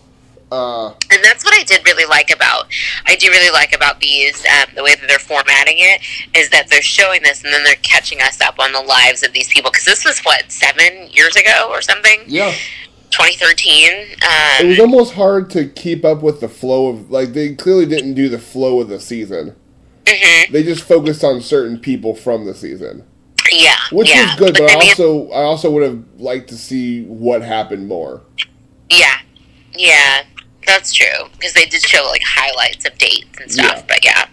[0.51, 2.67] Uh, and that's what I did really like about.
[3.05, 6.01] I do really like about these um, the way that they're formatting it
[6.35, 9.33] is that they're showing this and then they're catching us up on the lives of
[9.33, 12.51] these people because this was what seven years ago or something, yeah,
[13.11, 13.89] 2013.
[14.59, 17.85] it Um, was almost hard to keep up with the flow of like they clearly
[17.85, 19.55] didn't do the flow of the season.
[20.05, 20.51] mhm.
[20.51, 23.03] They just focused on certain people from the season,
[23.51, 24.21] Yeah, which yeah.
[24.23, 24.57] was good.
[24.57, 28.21] But, I then we also I also would have liked to see what happened more.
[28.89, 29.17] yeah,
[29.73, 30.23] yeah,
[30.67, 33.77] that's true because they did show like highlights of dates and stuff.
[33.77, 33.83] Yeah.
[33.87, 34.25] But yeah,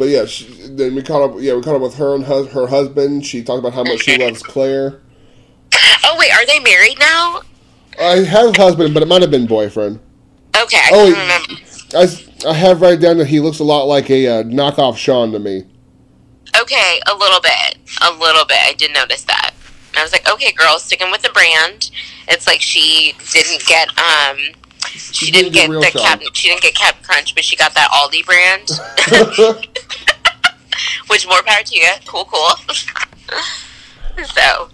[0.00, 1.36] But yeah, she, then we caught up.
[1.40, 3.26] Yeah, we caught up with her and hus- her husband.
[3.26, 5.02] She talked about how much she loves Clare.
[6.04, 7.42] Oh wait, are they married now?
[8.00, 10.00] I have husband, but it might have been boyfriend.
[10.56, 10.90] Okay, I
[11.92, 11.98] Oh.
[11.98, 15.32] I, I have right down that he looks a lot like a uh, knockoff Sean
[15.32, 15.64] to me.
[16.58, 18.58] Okay, a little bit, a little bit.
[18.58, 19.50] I did notice that.
[19.96, 21.90] I was like, okay, girl, sticking with the brand.
[22.28, 24.36] It's like she didn't get um,
[24.86, 27.90] she, didn't didn't get the Cap, she didn't get Cap Crunch, but she got that
[27.90, 29.66] Aldi brand.
[31.08, 31.88] Which more power to you.
[32.06, 32.48] Cool, cool.
[34.24, 34.68] so,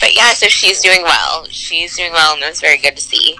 [0.00, 1.46] but yeah, so she's doing well.
[1.46, 3.36] She's doing well, and was very good to see.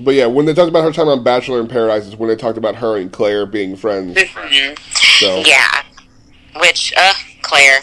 [0.00, 2.36] but yeah, when they talked about her time on Bachelor in Paradise, is when they
[2.36, 4.16] talked about her and Clare being friends.
[4.16, 4.78] Mhm.
[5.18, 5.82] So Yeah.
[6.60, 7.80] Which, uh, Clare.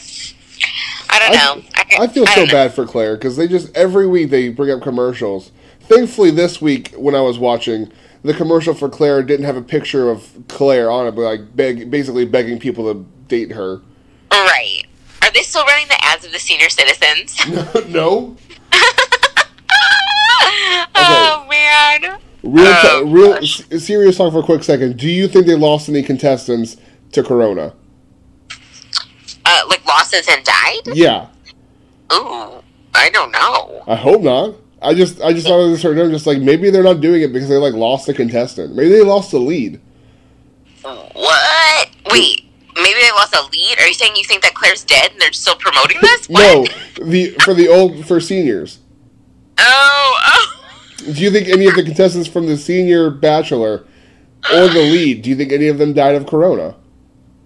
[1.10, 1.70] I don't know.
[2.00, 2.52] I feel so know.
[2.52, 5.52] bad for Clare because they just every week they bring up commercials.
[5.82, 7.92] Thankfully, this week when I was watching,
[8.24, 11.90] the commercial for Clare didn't have a picture of Clare on it, but like beg,
[11.92, 13.82] basically begging people to date her.
[14.32, 14.82] Right.
[15.22, 17.38] Are they still running the ads of the senior citizens?
[17.88, 18.36] no,
[20.96, 22.20] oh man.
[22.44, 24.98] real, Oh, real s- serious talk for a quick second.
[24.98, 26.78] Do you think they lost any contestants
[27.14, 27.74] to Corona?
[29.56, 30.82] Uh, like losses and died?
[30.94, 31.28] Yeah,
[32.14, 32.62] Ooh,
[32.94, 33.84] I don't know.
[33.88, 34.56] I hope not.
[34.82, 37.22] I just I just thought of this right now, just like maybe they're not doing
[37.22, 38.76] it because they like lost a contestant.
[38.76, 39.82] Maybe they lost the lead.
[40.84, 41.90] What?
[42.12, 42.42] Wait.
[42.76, 43.80] Maybe they lost a lead.
[43.80, 46.30] Are you saying you think that Clare's dead and they're still promoting this?
[46.30, 46.66] No,
[47.02, 48.80] the for the old for seniors.
[49.58, 50.66] Oh, oh.
[51.06, 53.86] Do you think any of the contestants from the senior Bachelor
[54.52, 56.76] or the lead, do you think any of them died of corona?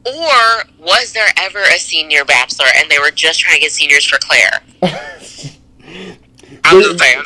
[0.06, 4.06] Or was there ever a senior bachelor and they were just trying to get seniors
[4.06, 4.62] for Clare?
[6.64, 7.24] I'm just saying.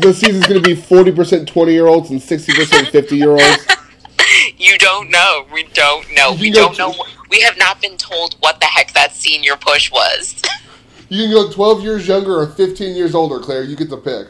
[0.00, 3.66] the season's going to be 40% 20 year olds and 60% 50 year olds.
[4.58, 5.44] You don't know.
[5.52, 6.36] We don't know.
[6.38, 6.94] We don't know.
[7.30, 10.40] We have not been told what the heck that senior push was.
[11.08, 13.64] You can go 12 years younger or 15 years older, Clare.
[13.64, 14.28] You get to pick.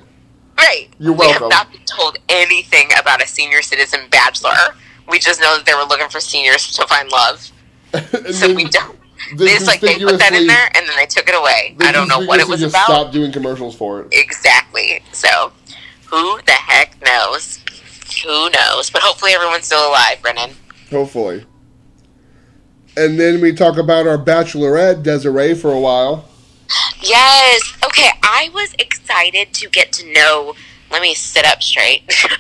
[0.57, 0.89] right.
[0.99, 1.49] You're welcome.
[1.49, 4.55] We have not been told anything about a senior citizen bachelor.
[5.07, 7.51] We just know that they were looking for seniors to find love.
[8.33, 8.99] So then we don't.
[9.37, 11.77] they It's like they put that in there and then they took it away.
[11.81, 12.85] I don't know what it was just about.
[12.87, 14.09] Stop doing commercials for it.
[14.13, 15.03] Exactly.
[15.13, 15.53] So,
[16.07, 17.59] who the heck knows?
[18.25, 18.91] Who knows?
[18.91, 20.51] But hopefully everyone's still alive, Brennan.
[20.91, 21.47] Hopefully.
[22.97, 26.29] And then we talk about our bachelorette, Desiree, for a while.
[27.01, 27.77] Yes.
[27.85, 30.55] Okay, I was excited to get to know.
[30.91, 32.03] Let me sit up straight.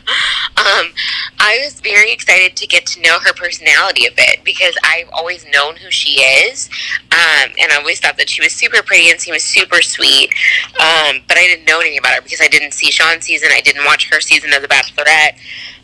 [0.57, 0.93] um,
[1.39, 5.47] I was very excited to get to know her personality a bit because I've always
[5.53, 6.69] known who she is,
[7.13, 10.35] um, and I always thought that she was super pretty and she was super sweet.
[10.81, 13.51] Um, but I didn't know anything about her because I didn't see Sean's season.
[13.53, 15.35] I didn't watch her season of The Bachelorette,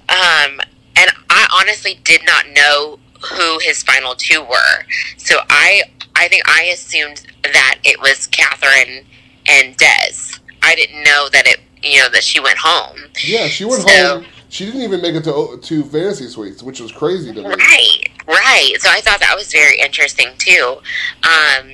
[0.09, 0.61] um,
[0.97, 2.99] and I honestly did not know
[3.33, 4.85] who his final two were.
[5.17, 5.83] So I,
[6.15, 9.05] I think I assumed that it was Catherine
[9.49, 10.39] and Des.
[10.63, 11.61] I didn't know that it,
[11.91, 12.99] you know, that she went home.
[13.25, 13.89] Yeah, she went So-
[14.21, 14.27] home.
[14.49, 17.49] She didn't even make it to to fantasy suites, which was crazy to me.
[17.49, 18.75] Right, right.
[18.79, 20.79] So I thought that was very interesting too.
[21.25, 21.73] Um,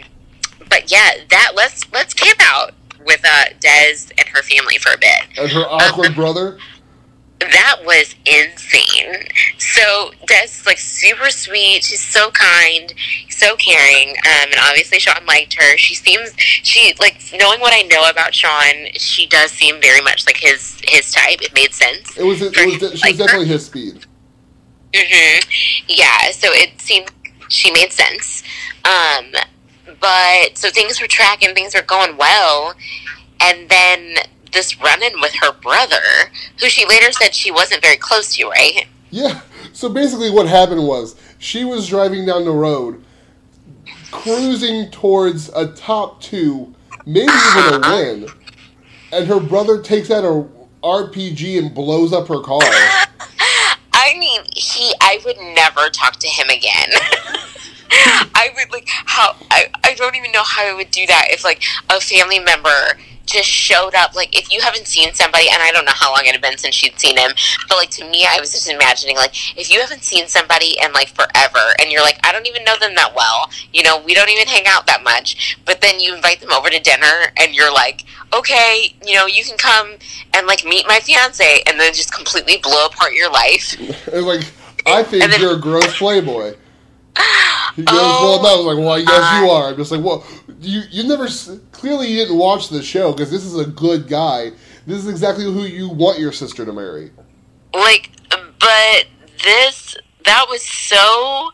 [0.70, 2.72] but yeah, that let's let's camp out
[3.04, 5.20] with uh, Des and her family for a bit.
[5.38, 6.58] And her awkward brother.
[7.50, 9.26] That was insane.
[9.58, 11.84] So Des like super sweet.
[11.84, 12.92] She's so kind,
[13.30, 15.76] so caring, um, and obviously Sean liked her.
[15.78, 18.92] She seems she like knowing what I know about Sean.
[18.94, 21.42] She does seem very much like his his type.
[21.42, 22.16] It made sense.
[22.16, 22.42] It was.
[22.42, 22.74] It was.
[22.74, 23.18] She was Like her.
[23.24, 24.04] definitely his speed.
[24.94, 25.38] hmm
[25.88, 27.10] Yeah, so it seemed
[27.48, 28.42] she made sense.
[28.84, 29.32] Um,
[30.00, 32.74] but so things were tracking, things were going well,
[33.40, 34.14] and then
[34.52, 36.30] this run in with her brother,
[36.60, 38.86] who she later said she wasn't very close to, right?
[39.10, 39.40] Yeah.
[39.72, 43.02] So basically, what happened was she was driving down the road,
[44.10, 46.74] cruising towards a top two,
[47.06, 47.96] maybe even a uh-huh.
[47.96, 48.26] win,
[49.12, 50.46] and her brother takes out a
[50.82, 52.60] RPG and blows up her car.
[53.94, 54.92] I mean, he.
[55.00, 56.88] I would never talk to him again.
[58.34, 59.66] I would like how I.
[59.84, 63.48] I don't even know how I would do that if like a family member just
[63.48, 64.14] showed up.
[64.14, 66.58] Like if you haven't seen somebody, and I don't know how long it had been
[66.58, 67.30] since she'd seen him,
[67.68, 70.92] but like to me, I was just imagining like if you haven't seen somebody in
[70.92, 73.50] like forever, and you're like, I don't even know them that well.
[73.72, 75.56] You know, we don't even hang out that much.
[75.64, 78.04] But then you invite them over to dinner, and you're like,
[78.34, 79.96] okay, you know, you can come
[80.34, 83.76] and like meet my fiance, and then just completely blow apart your life.
[84.12, 84.44] Like,
[84.86, 86.54] I think then- you're a gross playboy.
[87.76, 88.48] He goes, Oh, well, no.
[88.54, 89.68] I was like, well, yes, you are.
[89.70, 90.24] I'm just like, well,
[90.60, 91.26] you you never
[91.72, 94.50] clearly you didn't watch the show because this is a good guy.
[94.86, 97.10] This is exactly who you want your sister to marry.
[97.74, 99.06] like but
[99.44, 101.50] this that was so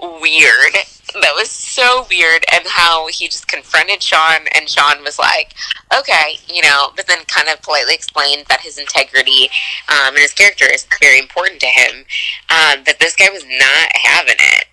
[0.00, 0.74] weird
[1.14, 5.54] that was so weird and how he just confronted sean and sean was like
[5.96, 9.48] okay you know but then kind of politely explained that his integrity
[9.88, 12.04] um, and his character is very important to him
[12.50, 14.66] um, but this guy was not having it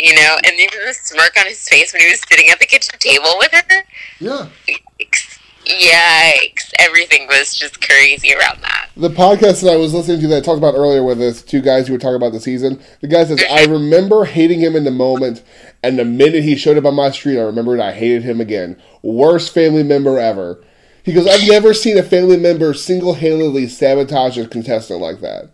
[0.00, 2.66] you know and even the smirk on his face when he was sitting at the
[2.66, 3.84] kitchen table with her
[4.18, 4.48] Yeah.
[4.68, 6.72] yikes, yikes.
[6.78, 10.40] everything was just crazy around that The podcast that I was listening to that I
[10.40, 13.24] talked about earlier with the two guys who were talking about the season, the guy
[13.24, 13.72] says, I mm-hmm.
[13.72, 15.42] remember hating him in the moment,
[15.82, 18.76] and the minute he showed up on my street, I remembered I hated him again.
[19.02, 20.62] Worst family member ever.
[21.02, 25.50] He goes, I've never seen a family member single handedly sabotage a contestant like that.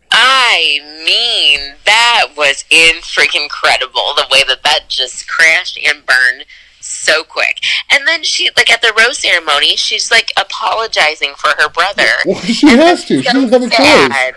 [0.49, 6.45] I mean, that was in freaking incredible the way that that just crashed and burned
[6.81, 7.61] so quick.
[7.91, 12.07] And then she, like at the rose ceremony, she's like apologizing for her brother.
[12.27, 13.23] Well, she And has to.
[13.23, 14.35] She doesn't have a choice.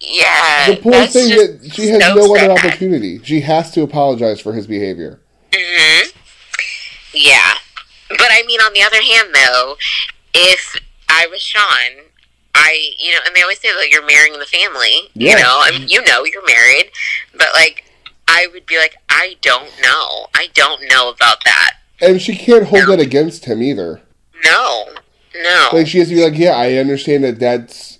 [0.00, 3.22] Yeah, The poor that's thing that she has so no other opportunity.
[3.22, 5.20] She has to apologize for his behavior.
[5.54, 6.08] hmm
[7.12, 7.52] Yeah.
[8.08, 9.76] But I mean, on the other hand, though,
[10.34, 10.76] if
[11.08, 12.09] I was Sean,
[12.54, 15.10] I, you know, and they always say that you're marrying the family.
[15.14, 15.36] Yeah.
[15.36, 16.90] You know, I mean, you know you're married,
[17.32, 17.84] but like,
[18.28, 20.26] I would be like, I don't know.
[20.34, 21.74] I don't know about that.
[22.00, 24.00] And she can't hold that against him either.
[24.44, 24.84] No.
[25.34, 25.68] No.
[25.72, 27.38] Like she has to be like, yeah, I understand that.
[27.38, 27.98] That's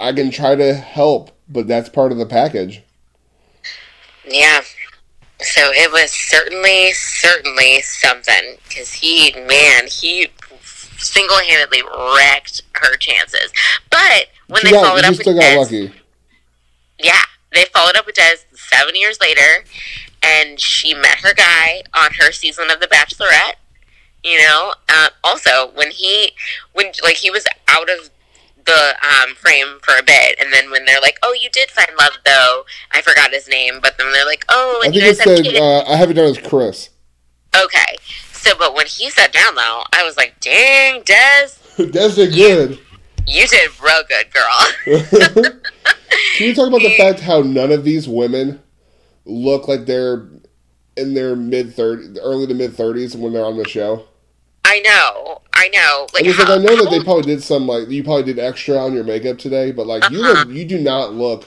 [0.00, 2.82] I can try to help, but that's part of the package.
[4.26, 4.62] Yeah.
[5.40, 8.56] So it was certainly, certainly something.
[8.68, 10.28] Because he, man, he
[10.98, 11.82] single handedly
[12.16, 13.52] wrecked her chances.
[13.90, 15.92] But when She they got, followed up with still got Des, lucky.
[16.98, 17.22] yeah,
[17.52, 19.64] they followed up with Des seven years later,
[20.22, 23.54] and she met her guy on her season of The Bachelorette.
[24.22, 26.32] You know, uh, also when he
[26.72, 28.10] when like he was out of
[28.64, 31.90] the um, frame for a bit, and then when they're like, "Oh, you did find
[31.98, 35.12] love, though," I forgot his name, but then they're like, "Oh, I and you think
[35.12, 36.88] it guys have said kids." uh, I have it down as Chris.
[37.54, 37.96] okay,
[38.44, 41.48] so but when he sat down though, I was like, "Dang, Des,
[41.90, 42.78] Des did good.
[43.26, 45.54] you did real good, girl."
[46.36, 48.62] Can we talk about the fact how none of these women
[49.24, 50.26] look like they're
[50.96, 54.04] in their mid thirties, early to mid thirties when they're on the show?
[54.66, 56.06] I know, I know.
[56.14, 58.92] Like, how, I know that they probably did some like you probably did extra on
[58.94, 60.44] your makeup today, but like you Uh-huh.
[60.44, 61.44] look, you do not look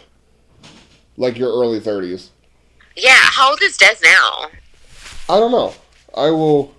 [1.18, 2.30] like your early thirties.
[2.95, 3.16] yeah.
[3.16, 4.48] How old is Des now?
[5.30, 5.74] I don't know.
[6.16, 6.74] I will.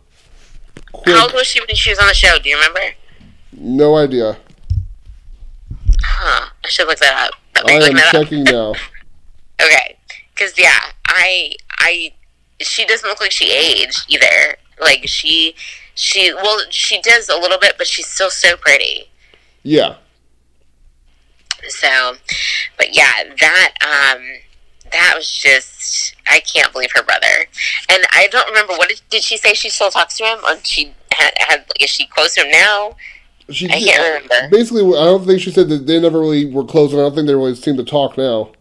[0.92, 2.38] Quick, How old was she when she was on the show?
[2.38, 2.80] Do you remember?
[3.52, 4.36] no idea.
[6.02, 6.48] Huh.
[6.64, 7.64] I should look that up.
[7.66, 8.72] I am checking now.
[9.60, 9.96] Okay.
[10.34, 12.12] Because yeah, I I
[12.60, 14.56] she doesn't look like she aged either.
[14.80, 15.54] Like she
[15.94, 19.10] she well she does a little bit, but she's still so pretty.
[19.64, 19.96] Yeah,
[21.68, 22.14] So,
[22.78, 23.74] but yeah, that
[24.16, 24.22] um
[24.92, 27.46] that was just I can't believe her brother.
[27.88, 30.56] And I don't remember what did, did she say she still talks to him or
[30.62, 32.96] she had, had is she close to him now?
[33.50, 33.66] she.
[33.66, 34.56] I can't remember.
[34.56, 37.14] Basically, I don't think she said that they never really were close, and I don't
[37.14, 38.52] think they really seem to talk now.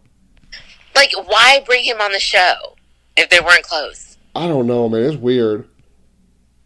[0.94, 2.76] Like why bring him on the show
[3.16, 4.16] if they weren't close?
[4.34, 5.02] I don't know, man.
[5.02, 5.68] It's weird.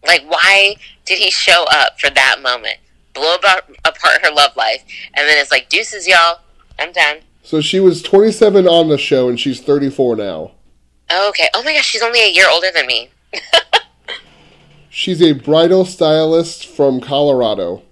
[0.05, 2.79] Like, why did he show up for that moment,
[3.15, 4.85] blow about, apart her love life,
[5.15, 6.41] and then it's like, deuces, y'all,
[6.79, 7.19] I'm done.
[7.43, 10.53] So she was 27 on the show, and she's 34 now.
[11.11, 11.49] Oh, okay.
[11.55, 13.11] Oh my gosh, she's only a year older than me.
[14.95, 17.83] She's a bridal stylist from Colorado.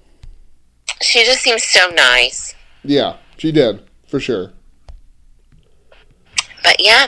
[1.01, 2.55] She just seems so nice.
[2.85, 4.53] Yeah, she did for sure.
[6.63, 7.07] But yeah,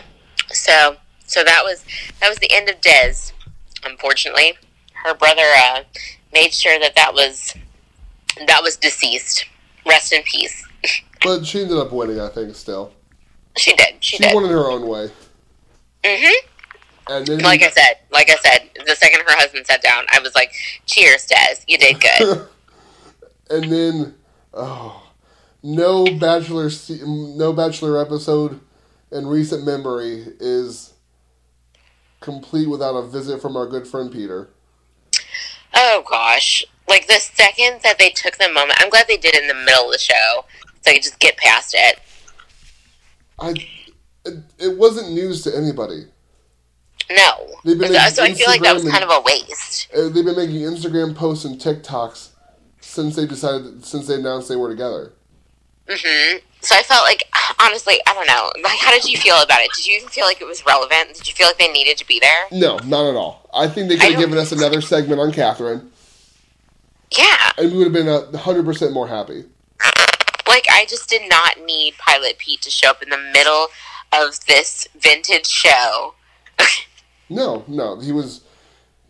[0.49, 1.85] so so that was
[2.21, 3.33] that was the end of Des.
[3.85, 4.55] Unfortunately,
[5.05, 5.83] her brother uh,
[6.33, 7.55] made sure that that was
[8.47, 9.45] that was deceased.
[9.85, 10.67] Rest in peace.
[11.25, 12.55] But she ended up winning, I think.
[12.55, 12.93] Still,
[13.57, 13.95] She did.
[14.01, 14.35] She, she did.
[14.35, 15.11] won in her own way.
[16.05, 16.35] hmm
[17.09, 20.21] And then Like I said, like I said, the second her husband sat down, I
[20.21, 20.53] was like,
[20.87, 21.57] "Cheers, Des.
[21.67, 22.49] You did good."
[23.51, 24.15] and then,
[24.55, 25.11] oh,
[25.63, 26.71] no bachelor,
[27.07, 28.61] no bachelor episode
[29.11, 30.95] in recent memory is
[32.21, 34.49] complete without a visit from our good friend Peter.
[35.75, 36.65] Oh gosh.
[36.89, 39.55] Like the second that they took the moment, I'm glad they did it in the
[39.55, 40.45] middle of the show
[40.83, 41.99] so I could just get past it.
[43.39, 43.55] I,
[44.25, 46.05] it, it wasn't news to anybody.
[47.11, 47.49] No.
[47.65, 49.89] So, so I feel like that was kind of a waste.
[49.95, 52.29] Uh, They've been making Instagram posts and TikToks
[52.81, 55.13] since they decided, since they announced they were together.
[55.89, 57.25] hmm So I felt like,
[57.61, 58.51] honestly, I don't know.
[58.63, 59.71] Like, how did you feel about it?
[59.77, 61.15] Did you even feel like it was relevant?
[61.15, 62.47] Did you feel like they needed to be there?
[62.53, 63.49] No, not at all.
[63.53, 65.91] I think they could have given us another segment on Catherine,
[67.17, 67.53] Yeah.
[67.59, 69.45] and we would have been a hundred percent more happy.
[70.53, 73.69] Like, I just did not need Pilot Pete to show up in the middle
[74.13, 76.15] of this vintage show.
[77.31, 78.43] No, no, he was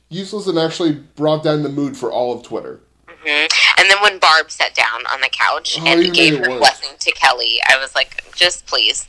[0.09, 2.79] useless and actually brought down the mood for all of Twitter.
[3.09, 3.47] hmm
[3.79, 6.59] And then when Barb sat down on the couch Oh, and gave her worse.
[6.61, 9.09] blessing to Kelly, I was like, just please,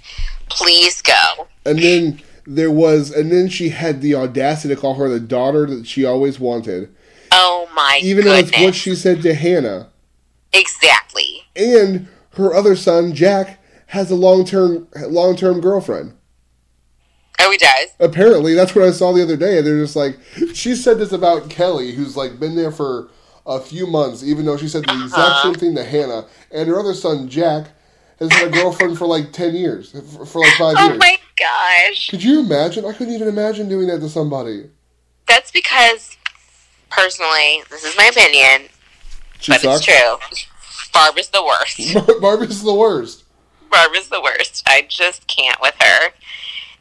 [0.50, 1.48] please go.
[1.64, 5.68] And then there was, and then she had the audacity to call her the daughter
[5.68, 6.90] that she always wanted,
[7.32, 8.06] Oh my God.
[8.08, 9.90] even though it's what she said to Hannah.
[10.54, 11.44] exactly.
[11.56, 16.16] And her other son, Jack, has a long term long term girlfriend.
[17.40, 17.90] Oh, he does.
[18.00, 19.62] Apparently, that's what I saw the other day.
[19.62, 20.18] They're just like,
[20.54, 23.10] she said this about Kelly, who's like been there for
[23.46, 25.44] a few months, even though she said the exact Uh-huh.
[25.52, 26.26] same thing to Hannah.
[26.52, 27.68] And her other son, Jack,
[28.20, 30.96] has had a girlfriend for like 10 years, for, for like five Oh years.
[30.96, 32.10] Oh my gosh.
[32.10, 32.86] Could you imagine?
[32.86, 34.70] I couldn't even imagine doing that to somebody.
[35.28, 36.16] That's because,
[36.90, 38.70] personally, this is my opinion,
[39.40, 39.86] She but sucks.
[39.86, 40.46] it's true.
[40.94, 41.96] Barb is the worst.
[42.22, 43.24] Barbie's the worst.
[43.70, 44.64] Barb is the worst.
[44.68, 46.10] I just can't with her.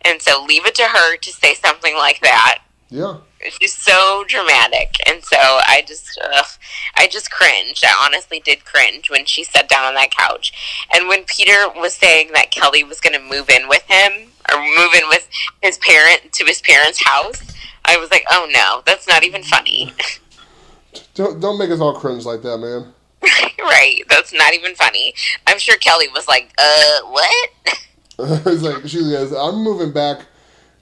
[0.03, 2.63] And so leave it to her to say something like that.
[2.91, 3.19] Yeah.
[3.59, 6.47] She's so dramatic, and so I just, ugh,
[6.95, 7.83] I just cringed.
[7.85, 11.95] I honestly did cringe when she sat down on that couch, and when Peter was
[11.95, 15.29] saying that Kelly was going to move in with him or move in with
[15.61, 17.43] his parent to his parents' house.
[17.85, 19.93] I was like, oh no, that's not even funny.
[21.15, 22.93] Don't, don't make us all cringe like that, man.
[23.61, 25.15] right, that's not even funny.
[25.47, 27.51] I'm sure Kelly was like, uh, what?
[28.19, 30.27] it's like, she goes, I'm moving back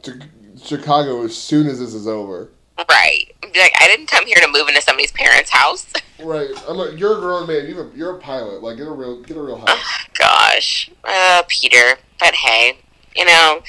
[0.02, 0.20] to
[0.62, 2.50] Chicago as soon as this is over.
[2.88, 3.26] Right.
[3.42, 5.86] Like, I didn't come here to move into somebody's parents' house.
[6.22, 6.50] Right.
[6.68, 7.66] I'm a, you're a grown man.
[7.66, 8.62] You're a, you're a pilot.
[8.62, 9.70] Like get a real get a real house.
[9.70, 11.96] Oh, gosh, uh, Peter.
[12.18, 12.76] But hey,
[13.16, 13.62] you know,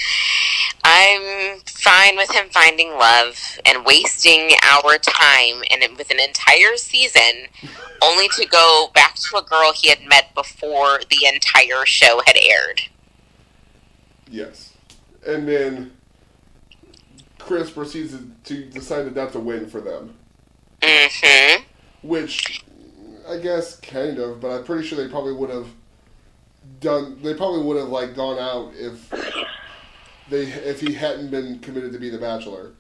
[0.83, 7.47] I'm fine with him finding love and wasting our time and with an entire season
[8.01, 12.37] only to go back to a girl he had met before the entire show had
[12.37, 12.81] aired.
[14.29, 14.73] Yes.
[15.27, 15.91] And then
[17.37, 18.15] Chris proceeds
[18.45, 20.15] to decide that that's a win for them.
[20.81, 21.63] Mm-hmm.
[22.07, 22.63] Which
[23.27, 25.67] I guess kind of, but I'm pretty sure they probably would have
[26.81, 29.09] done they probably would have like gone out if
[30.29, 32.71] they if he hadn't been committed to be the bachelor.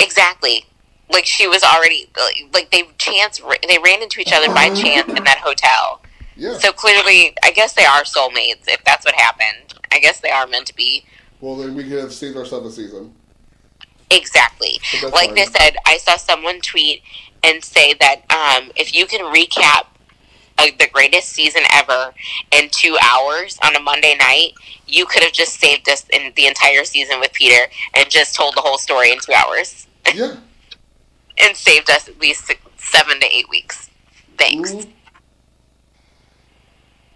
[0.00, 0.66] Exactly.
[1.10, 2.10] Like she was already
[2.52, 6.02] like they chance they ran into each other by chance in that hotel.
[6.36, 6.56] Yeah.
[6.58, 8.66] So clearly, I guess they are soulmates.
[8.66, 11.04] If that's what happened, I guess they are meant to be.
[11.40, 13.14] Well, then we could have saved ourselves a season.
[14.10, 14.80] Exactly.
[15.02, 15.34] Like fine.
[15.34, 17.02] they said, I saw someone tweet
[17.44, 19.86] and say that um, if you can recap
[20.68, 22.12] the greatest season ever
[22.52, 24.52] in two hours on a Monday night,
[24.86, 28.54] you could have just saved us in the entire season with Peter and just told
[28.56, 30.36] the whole story in two hours Yeah.
[31.38, 33.88] and saved us at least six, seven to eight weeks.
[34.38, 34.72] Thanks.
[34.72, 34.90] Mhm.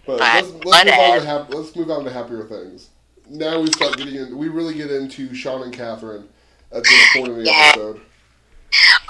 [0.07, 0.86] But But let's, let's, move on
[1.20, 2.90] to hap- let's move on to happier things.
[3.28, 4.36] Now we start getting in.
[4.36, 6.28] We really get into Sean and Catherine
[6.70, 7.70] at this point in the Yeah.
[7.70, 8.01] episode.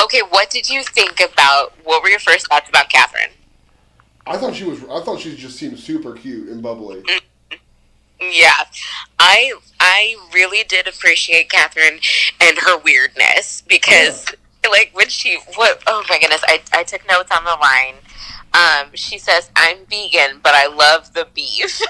[0.03, 1.73] Okay, what did you think about?
[1.85, 3.31] What were your first thoughts about Catherine?
[4.27, 4.83] I thought she was.
[4.85, 7.03] I thought she just seemed super cute and bubbly.
[8.21, 8.65] Yeah,
[9.19, 12.01] I I really did appreciate Catherine
[12.41, 14.27] and her weirdness because,
[14.71, 15.83] like, when she what?
[15.87, 17.97] Oh my goodness, I I took notes on the line.
[18.55, 21.81] Um, she says, "I'm vegan, but I love the beef,"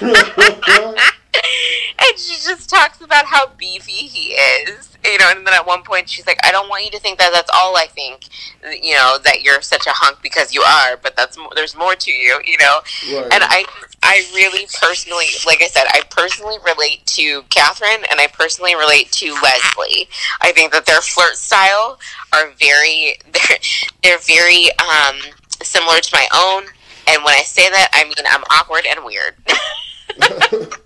[1.34, 4.88] and she just talks about how beefy he is.
[5.04, 7.18] You know, and then at one point she's like, "I don't want you to think
[7.18, 8.28] that that's all I think.
[8.62, 12.10] You know, that you're such a hunk because you are, but that's there's more to
[12.10, 12.40] you.
[12.44, 12.80] You know."
[13.12, 13.32] right.
[13.32, 13.64] And I,
[14.02, 19.10] I really personally, like I said, I personally relate to Catherine, and I personally relate
[19.12, 20.08] to Leslie.
[20.40, 21.98] I think that their flirt style
[22.32, 23.58] are very, they're,
[24.02, 25.16] they're very um,
[25.62, 26.64] similar to my own.
[27.08, 29.34] And when I say that, I mean I'm awkward and weird.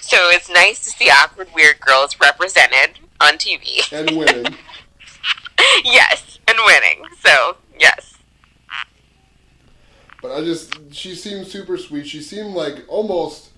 [0.00, 3.90] so it's nice to see awkward, weird girls represented on TV.
[3.92, 4.54] and winning.
[5.84, 7.02] yes, and winning.
[7.20, 8.14] So yes.
[10.20, 12.06] But I just, she seemed super sweet.
[12.06, 13.50] She seemed like almost,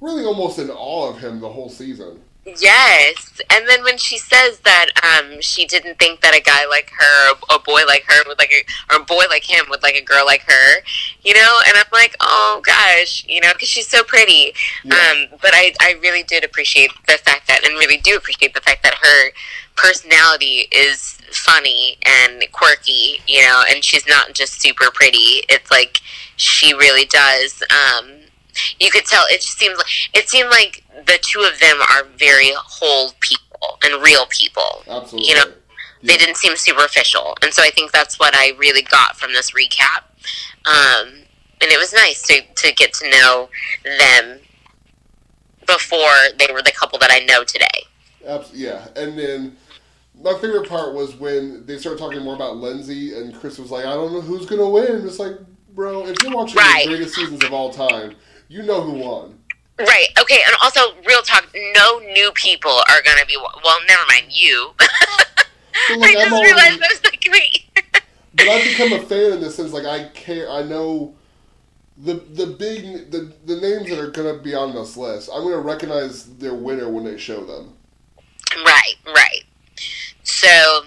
[0.00, 2.20] really almost in awe of him the whole season.
[2.44, 6.90] Yes, and then when she says that um, she didn't think that a guy like
[6.90, 9.94] her, a boy like her, would like a, or a boy like him would like
[9.94, 10.82] a girl like her,
[11.22, 14.54] you know, and I'm like, oh gosh, you know, because she's so pretty.
[14.84, 14.94] Yeah.
[14.94, 18.60] Um, but I, I really did appreciate the fact that, and really do appreciate the
[18.60, 19.30] fact that her
[19.76, 25.44] personality is funny and quirky, you know, and she's not just super pretty.
[25.48, 26.00] It's like
[26.36, 27.62] she really does.
[27.70, 28.21] Um,
[28.80, 32.04] you could tell it just seems like it seemed like the two of them are
[32.16, 34.82] very whole people and real people.
[34.88, 35.28] Absolutely.
[35.30, 35.52] You know,
[36.02, 39.52] They didn't seem superficial, and so I think that's what I really got from this
[39.52, 40.02] recap.
[40.66, 41.08] Um,
[41.60, 43.48] and it was nice to to get to know
[43.84, 44.40] them
[45.66, 47.86] before they were the couple that I know today.
[48.26, 49.56] Abs- yeah, and then
[50.22, 53.84] my favorite part was when they started talking more about Lindsay, and Chris was like,
[53.84, 55.36] "I don't know who's gonna win." It's like,
[55.74, 56.84] bro, if you're watching Right.
[56.84, 58.16] the greatest seasons of all time,
[58.52, 59.38] you know who won.
[59.78, 60.08] Right.
[60.20, 60.40] Okay.
[60.46, 61.48] And also, real talk.
[61.74, 63.36] No new people are gonna be.
[63.36, 64.72] Well, never mind you.
[65.88, 67.64] So, I like, just I'm already, realized I was like, wait.
[68.34, 70.50] but I've become a fan in the sense like I care.
[70.50, 71.14] I know
[71.96, 75.30] the the big the the names that are gonna be on this list.
[75.32, 77.72] I'm gonna recognize their winner when they show them.
[78.54, 79.44] Right, right.
[80.24, 80.82] So,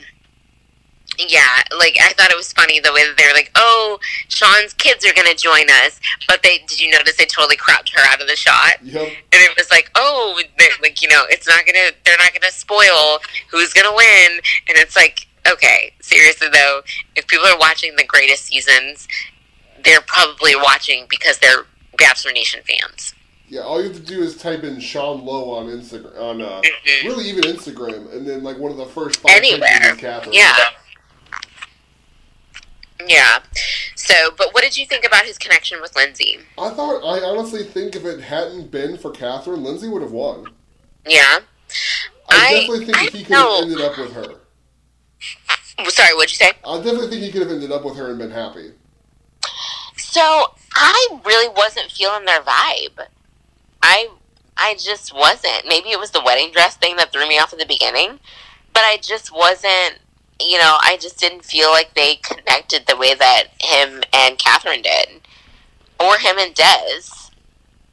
[1.18, 4.00] yeah, like I thought it was funny the way that they were like, "Oh,
[4.30, 8.02] Sean's kids are gonna join us," but they did you notice they totally cropped her
[8.08, 9.02] out of the shot, Yep.
[9.08, 12.52] and it was like, "Oh, they- like you know, it's not gonna, they're not gonna
[12.52, 16.82] spoil who's gonna win," and it's like, okay, seriously though,
[17.16, 19.08] if people are watching the greatest seasons,
[19.84, 21.66] they're probably watching because they're
[21.98, 23.14] Bachelor Nation fans.
[23.48, 26.62] Yeah, all you have to do is type in Sean Lowe on Instagram, on uh,
[26.62, 27.04] Mhm.
[27.04, 30.34] really even Instagram, and then like one of the first five Anywhere, is Catherine.
[30.34, 30.72] yeah.
[33.06, 33.40] Yeah.
[33.96, 36.40] So, but what did you think about his connection with Lindsay?
[36.58, 40.48] I thought, I honestly think if it hadn't been for Catherine, Lindsay would have won.
[41.06, 41.40] Yeah.
[42.30, 44.36] I, I- definitely think I he could have ended up with her.
[45.90, 46.54] Sorry, what'd you say?
[46.64, 48.72] I definitely think he could have ended up with her and been happy.
[49.98, 53.08] So I really wasn't feeling their vibe.
[53.82, 54.08] I
[54.56, 55.64] I just wasn't.
[55.68, 58.20] Maybe it was the wedding dress thing that threw me off at the beginning,
[58.74, 60.00] but I just wasn't
[60.40, 64.82] you know, I just didn't feel like they connected the way that him and Catherine
[64.82, 65.22] did,
[66.00, 67.02] or him and Des,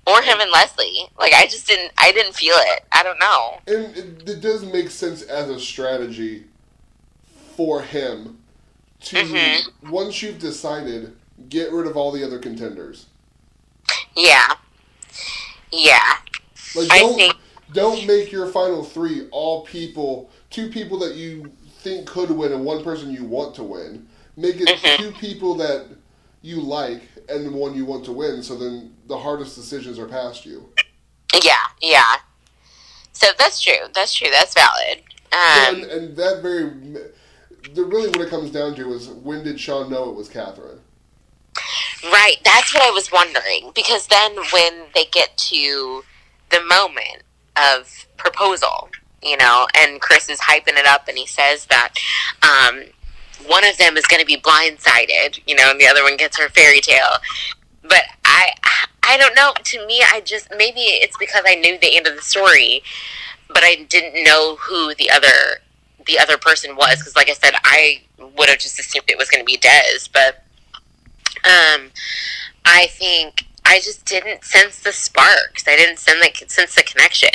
[0.07, 1.07] or him and Leslie.
[1.18, 2.84] Like I just didn't, I didn't feel it.
[2.93, 3.61] I don't know.
[3.66, 6.45] And it, it does make sense as a strategy
[7.57, 8.38] for him
[9.05, 9.90] to Mhm.
[9.90, 11.16] once you've decided,
[11.49, 13.07] get rid of all the other contenders.
[14.16, 14.55] Yeah,
[15.70, 16.16] yeah,
[16.74, 17.36] Like don't think-
[17.72, 21.51] don't make your final three all people, two people that you
[21.83, 24.07] think could win and one person you want to win.
[24.37, 24.97] Make it Mhm.
[24.97, 25.87] two people that
[26.41, 28.43] you like and the one you want to win.
[28.43, 30.72] So then the hardest decisions are past you.
[31.43, 32.16] yeah, yeah.
[33.12, 33.89] So that's true.
[33.95, 34.28] That's true.
[34.30, 35.03] That's valid.
[35.33, 36.64] and, Um, and that very,
[37.74, 40.80] the really what it comes down to is when did Sean know it was Catherine?
[42.05, 42.37] right.
[42.45, 46.05] That's what I was wondering because then when they get to
[46.51, 47.22] the moment
[47.57, 48.89] of proposal,
[49.23, 51.95] you know, and Chris is hyping it up and he says that
[52.43, 52.83] um,
[53.47, 56.39] one of them is going to be blindsided, you know, and the other one gets
[56.39, 57.16] her fairy tale.
[57.83, 58.53] But I,
[59.03, 59.53] I don't know.
[59.62, 62.83] To me, I just maybe it's because I knew the end of the story,
[63.49, 65.61] but I didn't know who the other
[66.07, 69.31] the other person was because, like I said, I would have just assumed it was
[69.31, 70.09] going to be Des.
[70.12, 70.45] But
[71.45, 71.91] um,
[72.64, 75.66] I think I just didn't sense the sparks.
[75.66, 77.31] I didn't sense the, sense the connection.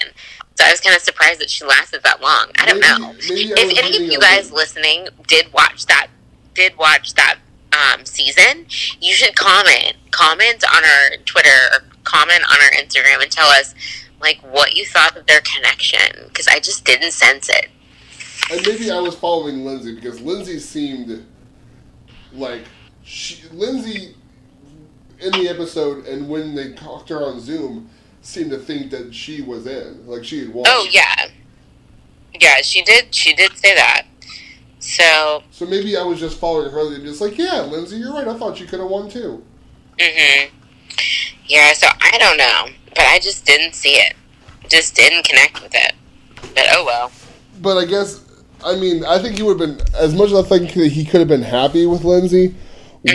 [0.58, 2.48] So I was kind of surprised that she lasted that long.
[2.58, 3.14] I don't Maybe- know.
[3.30, 6.08] maybe If any of you guys listening did watch that,
[6.56, 7.38] did watch that
[7.74, 8.66] um, season,
[9.00, 13.76] you should comment, comment on our Twitter, or comment on our Instagram, and tell us
[14.20, 17.68] like what you thought of their connection because I just didn't sense it.
[18.50, 21.24] And maybe I was following Lindsay because Lindsay seemed
[22.34, 22.64] like
[23.04, 24.16] she, Lindsay
[25.20, 27.90] in the episode and when they talked to her on Zoom
[28.28, 30.66] seemed to think that she was in, like she had won.
[30.68, 31.28] Oh yeah,
[32.40, 33.16] yeah, she did.
[33.16, 34.04] She did say that.
[34.80, 38.28] So, So maybe I was just following her and just like, yeah, Lindsay, you're right.
[38.28, 39.44] I thought you could have won too.
[40.00, 40.46] hmm
[41.48, 41.74] yeah.
[41.74, 44.14] So I don't know, but I just didn't see it.
[44.70, 45.94] Just didn't connect with it.
[46.54, 47.12] But oh well.
[47.62, 48.24] But I guess
[48.64, 51.06] I mean I think he would have been as much as I think that he
[51.06, 52.54] could have been happy with Lindsay.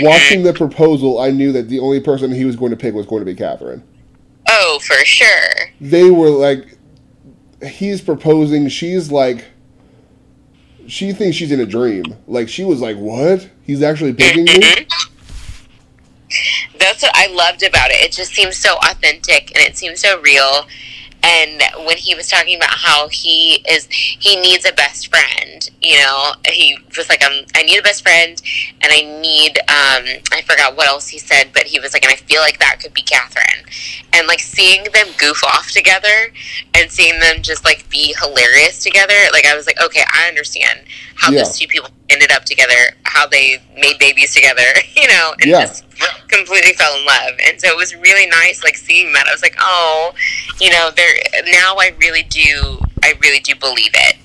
[0.00, 3.04] Watching the proposal, I knew that the only person he was going to pick was
[3.04, 3.82] going to be Catherine.
[4.54, 5.70] Oh, for sure.
[5.80, 6.76] they were like
[7.66, 9.46] he's proposing she's like
[10.86, 14.52] she thinks she's in a dream like she was like what he's actually picking me
[14.54, 14.86] Mhm.
[16.78, 18.02] That's what I loved about it.
[18.02, 20.66] It just seems so authentic and it seems so real.
[21.24, 25.68] And when he was talking about how he is, he needs a best friend.
[25.80, 28.40] You know, he was like, um, I need a best friend,
[28.80, 32.12] and I need, um, I forgot what else he said, but he was like, and
[32.12, 33.64] I feel like that could be Catherine.
[34.12, 36.32] And like seeing them goof off together
[36.74, 40.80] and seeing them just like be hilarious together, like I was like, okay, I understand
[41.14, 41.38] how Yeah.
[41.44, 44.64] those two people ended up together, how they made babies together,
[44.96, 45.60] you know, and Yeah.
[45.62, 45.84] just
[46.28, 47.34] completely fell in love.
[47.46, 49.26] And so it was really nice, like seeing that.
[49.28, 50.12] I was like, oh,
[50.62, 51.14] you know, there.
[51.46, 54.16] Now I really do, I really do believe it,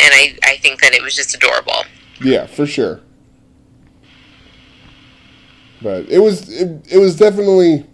[0.00, 1.84] and I, I think that it was just adorable.
[2.20, 3.00] yeah for sure
[5.82, 7.84] but it was it, it was definitely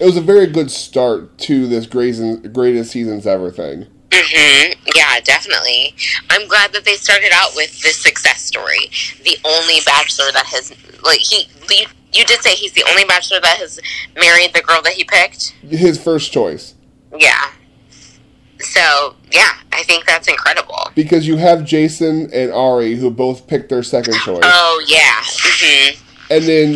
[0.00, 5.20] it was a very good start to this greatest, greatest seasons ever thing hmm Yeah,
[5.20, 5.94] definitely.
[6.30, 8.90] I'm glad that they started out with this success story.
[9.24, 10.72] The only bachelor that has,
[11.04, 11.46] like, he,
[12.12, 13.78] you, did say he's the only bachelor that has
[14.16, 15.50] married the girl that he picked.
[15.62, 16.74] his first choice
[17.16, 17.50] Yeah.
[18.58, 20.90] So yeah, I think that's incredible.
[20.94, 25.22] because you have jason and ari who both picked their second choice Oh yeah.
[25.24, 25.98] hmm
[26.32, 26.74] and then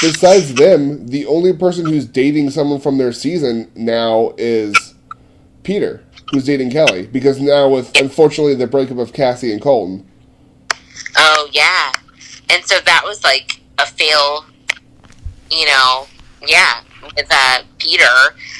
[0.00, 4.94] besides them, the only person who's dating someone from their season now is
[5.62, 7.06] Peter, who's dating Kelly.
[7.06, 10.04] Because now, with unfortunately the breakup of Cassie and Colton,
[11.16, 11.92] Oh yeah.
[12.50, 14.44] And so that was like a fail.
[15.50, 16.06] You know.
[16.46, 16.82] Yeah.
[17.16, 18.04] With uh, Peter,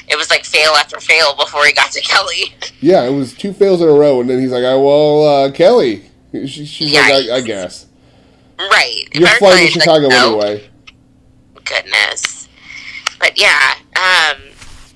[0.07, 2.53] it was like fail after fail before he got to Kelly.
[2.79, 5.51] yeah, it was two fails in a row, and then he's like, "I well, uh,
[5.51, 7.87] Kelly." She, she's like, I, I guess
[8.57, 9.03] right.
[9.13, 10.69] you're Our flying to like, Chicago "No." anyway."
[11.65, 12.47] goodness.
[13.19, 14.37] But yeah, um,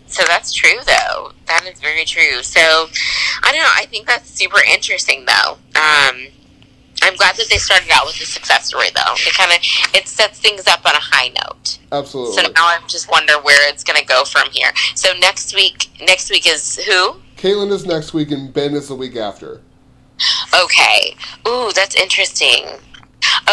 [0.07, 1.31] so that's true though.
[1.47, 2.41] That is very true.
[2.41, 3.71] So I don't know.
[3.75, 5.57] I think that's super interesting though.
[5.79, 6.27] Um,
[7.03, 9.13] I'm glad that they started out with a success story though.
[9.15, 9.59] It kind of
[9.93, 11.79] it sets things up on a high note.
[11.91, 12.35] Absolutely.
[12.35, 14.71] So now I just wonder where it's going to go from here.
[14.95, 17.15] So next week, next week is who?
[17.37, 19.61] Kaitlyn is next week, and Ben is the week after.
[20.63, 21.15] Okay.
[21.47, 22.65] Ooh, that's interesting.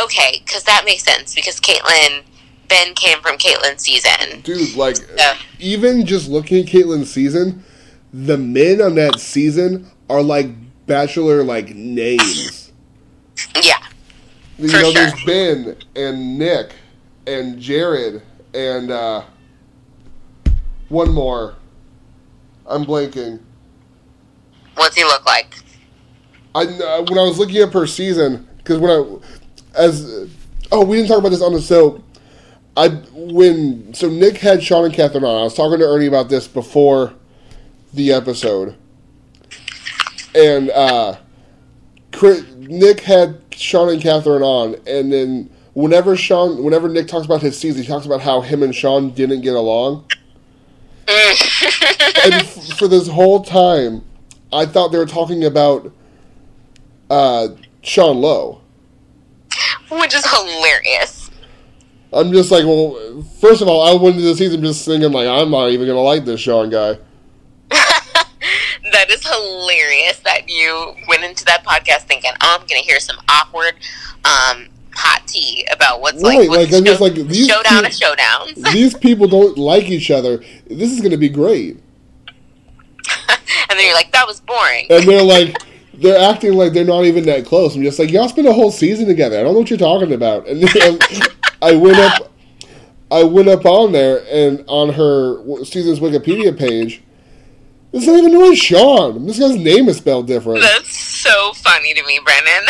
[0.02, 2.22] Okay, because that makes sense because Kaitlyn,
[2.68, 4.40] Ben came from Kaitlyn's season.
[4.42, 5.36] Dude, like, Yeah.
[5.58, 7.64] even just looking at Kaitlyn's season,
[8.12, 10.48] the men on that season are like
[10.86, 12.59] bachelor like names.
[14.60, 14.92] You For know, sure.
[14.92, 16.74] there's Ben and Nick
[17.26, 18.20] and Jared
[18.52, 19.22] and uh,
[20.90, 21.54] one more.
[22.66, 23.40] I'm blanking.
[24.74, 25.54] What's he look like?
[26.54, 30.28] I uh, when I was looking up her season because when I as
[30.72, 32.02] oh we didn't talk about this on the show.
[32.76, 35.40] I when so Nick had Sean and Catherine on.
[35.40, 37.14] I was talking to Ernie about this before
[37.94, 38.76] the episode,
[40.34, 41.16] and uh,
[42.20, 47.40] Chris, Nick had Sean and Catherine on, and then whenever Sean, whenever Nick talks about
[47.40, 50.04] his season, he talks about how him and Sean didn't get along.
[51.08, 54.04] and f- for this whole time,
[54.52, 55.94] I thought they were talking about
[57.08, 57.48] uh,
[57.80, 58.60] Sean Lowe.
[59.90, 61.30] Which is hilarious.
[62.12, 65.26] I'm just like, well, first of all, I went into the season just thinking like,
[65.26, 66.98] I'm not even gonna like this Sean guy.
[68.92, 73.00] That is hilarious that you went into that podcast thinking, oh, I'm going to hear
[73.00, 73.74] some awkward
[74.24, 77.86] um, hot tea about what's Right, like, what's like, I'm just show- like, these showdown
[77.86, 78.72] of showdowns.
[78.72, 80.38] These people don't like each other.
[80.68, 81.78] This is gonna be great.
[83.28, 84.86] and then you're like, that was boring.
[84.90, 85.56] And they're like,
[85.94, 87.76] they're acting like they're not even that close.
[87.76, 89.38] I'm just like, y'all spent a whole season together.
[89.38, 90.46] I don't know what you're talking about.
[90.48, 90.98] And then
[91.62, 92.30] I went up,
[93.10, 97.02] I went up on there and on her season's Wikipedia page,
[97.92, 99.26] it's not even the right Sean.
[99.26, 100.60] This guy's name is spelled different.
[100.62, 102.64] That's so funny to me, Brennan.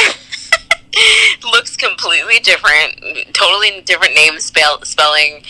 [1.53, 5.43] Looks completely different, totally different name spell spelling.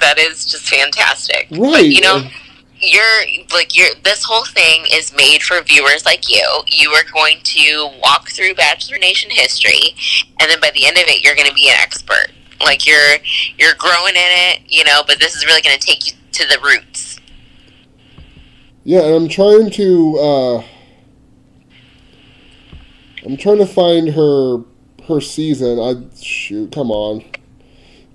[0.00, 1.48] That is just fantastic.
[1.50, 1.84] But, Right.
[1.86, 2.22] you know,
[2.78, 3.94] you're like you're.
[4.02, 6.44] This whole thing is made for viewers like you.
[6.66, 9.94] You are going to walk through Bachelor Nation history,
[10.40, 12.28] and then by the end of it, you're going to be an expert.
[12.60, 13.16] Like you're
[13.58, 15.02] you're growing in it, you know.
[15.06, 17.18] But this is really going to take you to the roots.
[18.84, 20.64] Yeah, and I'm trying to, uh,
[23.24, 24.58] I'm trying to find her,
[25.06, 25.78] her season.
[25.78, 27.24] I shoot, come on.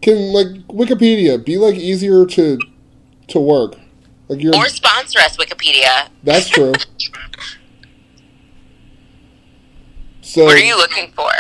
[0.02, 2.60] Can like Wikipedia be like easier to,
[3.30, 3.76] to work?
[4.28, 4.56] Like you're.
[4.56, 6.10] Or sponsor us, Wikipedia.
[6.24, 6.74] That's true.
[10.22, 11.32] So What are you looking for?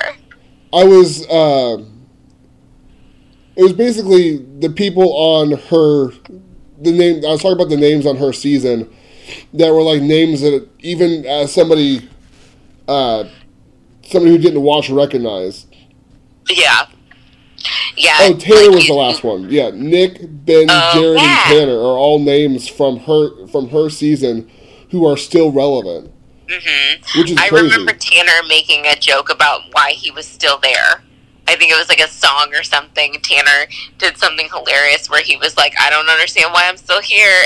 [0.74, 1.28] I was.
[1.28, 1.84] Uh,
[3.58, 6.12] it was basically the people on her.
[6.82, 8.90] The name I was talking about the names on her season
[9.54, 12.08] that were like names that even as somebody,
[12.88, 13.26] uh,
[14.04, 15.68] somebody who didn't watch recognized.
[16.50, 16.88] Yeah.
[17.98, 18.18] Yeah.
[18.22, 19.50] Oh, Tanner was the last one.
[19.50, 21.42] Yeah, Nick, Ben, Oh, Jared, yeah.
[21.50, 24.50] and Tanner are all names from her from her season
[24.92, 26.12] who are still relevant,
[26.48, 27.18] Mhm.
[27.20, 27.64] which is I crazy.
[27.66, 31.04] remember Tanner making a joke about why he was still there.
[31.48, 33.18] I think it was like a song or something.
[33.22, 33.68] Tanner
[33.98, 37.44] did something hilarious where he was like, I don't understand why I'm still here.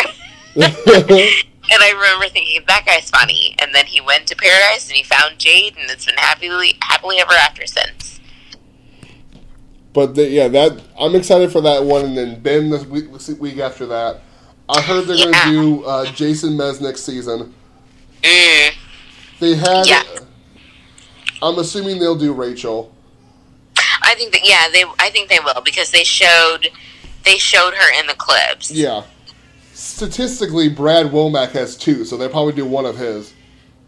[1.72, 3.56] and I remember thinking, that guy's funny.
[3.60, 7.18] And then he went to paradise and he found Jade, and it's been happily, happily
[7.20, 8.20] ever after since.
[9.94, 13.10] But the, yeah, that I'm excited for that one, and then Ben this week,
[13.40, 14.22] week after that.
[14.70, 15.32] I heard they're Yeah.
[15.32, 17.54] going to do uh, Jason Mesnick's season.
[18.22, 18.72] Mm.
[19.40, 19.88] They had.
[19.88, 20.04] Yeah.
[21.42, 22.94] I'm assuming they'll do Rachel.
[24.04, 26.70] I think that yeah, they I think they will because they showed
[27.24, 28.72] they showed her in the clips.
[28.72, 29.04] Yeah.
[29.82, 33.34] Statistically, Brad Womack has two, so they'll probably do one of his.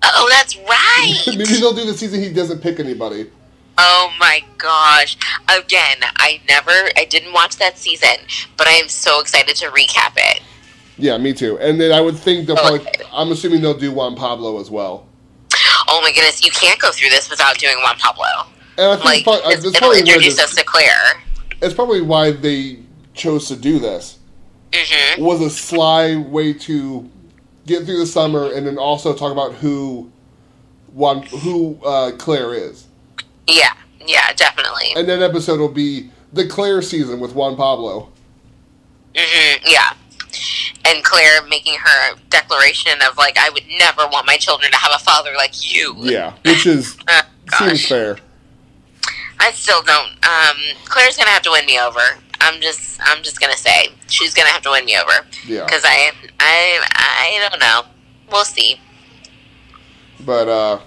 [0.03, 1.13] Oh, that's right.
[1.27, 3.29] Maybe they'll do the season he doesn't pick anybody.
[3.77, 5.15] Oh my gosh.
[5.55, 8.15] Again, I never I didn't watch that season,
[8.57, 10.41] but I am so excited to recap it.
[10.97, 11.59] Yeah, me too.
[11.59, 12.87] And then I would think they'll probably.
[13.11, 15.07] I'm assuming they'll do Juan Pablo as well.
[15.87, 18.25] Oh my goodness, you can't go through this without doing Juan Pablo.
[18.79, 21.21] And I think Like it's probably, it's- it'll probably, introduce this, us to Clare.
[21.61, 22.79] it's probably why they
[23.13, 24.17] chose to do this.
[24.73, 27.09] Hmm was a sly way to
[27.65, 30.11] get through the summer and then also talk about who
[30.91, 32.87] one who uh, Clare is.
[33.47, 33.73] Yeah,
[34.05, 34.93] yeah, definitely.
[34.95, 38.09] And that episode will be the Clare season with Juan Pablo.
[39.15, 39.93] hmm yeah.
[40.85, 44.91] And Clare making her declaration of like, I would never want my children to have
[44.95, 45.95] a father like you.
[45.97, 47.21] Yeah, which is Uh,
[47.57, 48.17] seems fair.
[49.39, 50.09] I still don't.
[50.25, 51.99] Um, Clare's gonna have to win me over.
[52.43, 55.83] I'm just, I'm just gonna say she's gonna have to win me over Yeah, because
[55.85, 57.83] I, I, I don't know.
[58.31, 58.79] We'll see.
[60.25, 60.79] but uh,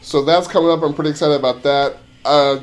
[0.00, 0.82] so that's coming up.
[0.82, 1.96] I'm pretty excited about that.
[2.24, 2.60] Uh,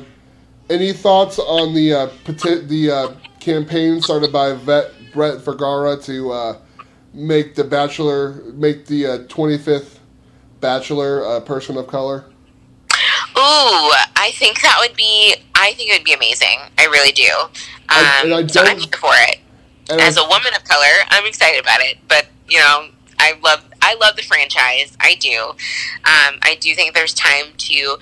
[0.70, 6.30] any thoughts on the uh, peti- the uh, campaign started by Vet Brett Vergara to
[6.32, 6.58] uh,
[7.14, 9.98] make the Bachelor make the uh, 25th
[10.60, 12.24] Bachelor a person of color?
[13.38, 15.34] Ooh, I think that would be.
[15.54, 16.58] I think it would be amazing.
[16.78, 17.30] I really do.
[17.38, 17.50] Um,
[17.88, 19.38] I- I so I'm here for it.
[19.90, 21.98] As I- a woman of color, I'm excited about it.
[22.08, 24.96] But you know, I love, I love the franchise.
[25.00, 25.50] I do.
[26.04, 27.98] Um, I do think there's time to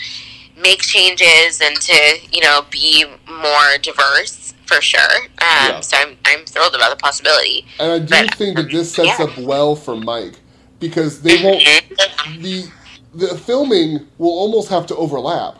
[0.56, 5.16] make changes and to you know be more diverse for sure.
[5.24, 5.80] Um, Yeah.
[5.80, 7.66] So I'm I'm thrilled about the possibility.
[7.80, 9.24] And I do But, think that this sets yeah.
[9.24, 10.34] up well for Mike
[10.78, 12.42] because they won't Mhm.
[12.42, 12.70] the
[13.14, 15.58] the filming will almost have to overlap.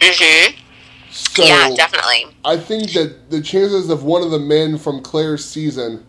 [0.00, 0.60] Mm-hmm.
[1.10, 2.26] So yeah, definitely.
[2.44, 6.04] I think that the chances of one of the men from Clare's season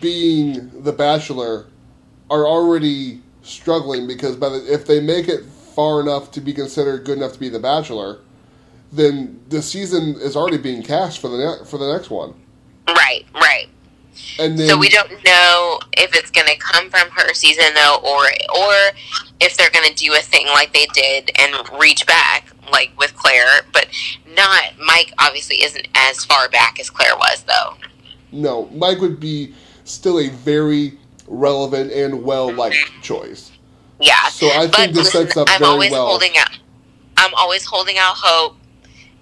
[0.00, 1.66] being the Bachelor
[2.30, 7.04] are already struggling because by the, if they make it far enough to be considered
[7.04, 8.18] good enough to be the Bachelor,
[8.92, 12.34] then the season is already being cast for the ne- for the next one.
[12.88, 13.68] Right, right.
[14.38, 17.98] And then so we don't know if it's going to come from her season though,
[18.02, 18.24] or
[18.58, 18.74] or
[19.40, 23.14] if they're going to do a thing like they did and reach back, like with
[23.16, 23.88] Clare, but
[24.34, 25.12] not Mike.
[25.18, 27.76] Obviously, isn't as far back as Clare was though.
[28.32, 29.54] no, Mike would be
[29.84, 32.58] still a very relevant and well mm-hmm.
[32.58, 33.52] liked choice.
[34.00, 34.28] Yeah.
[34.28, 36.06] So I think but this sets up I'm very always well.
[36.06, 36.58] holding out.
[37.16, 38.56] I'm always holding out hope,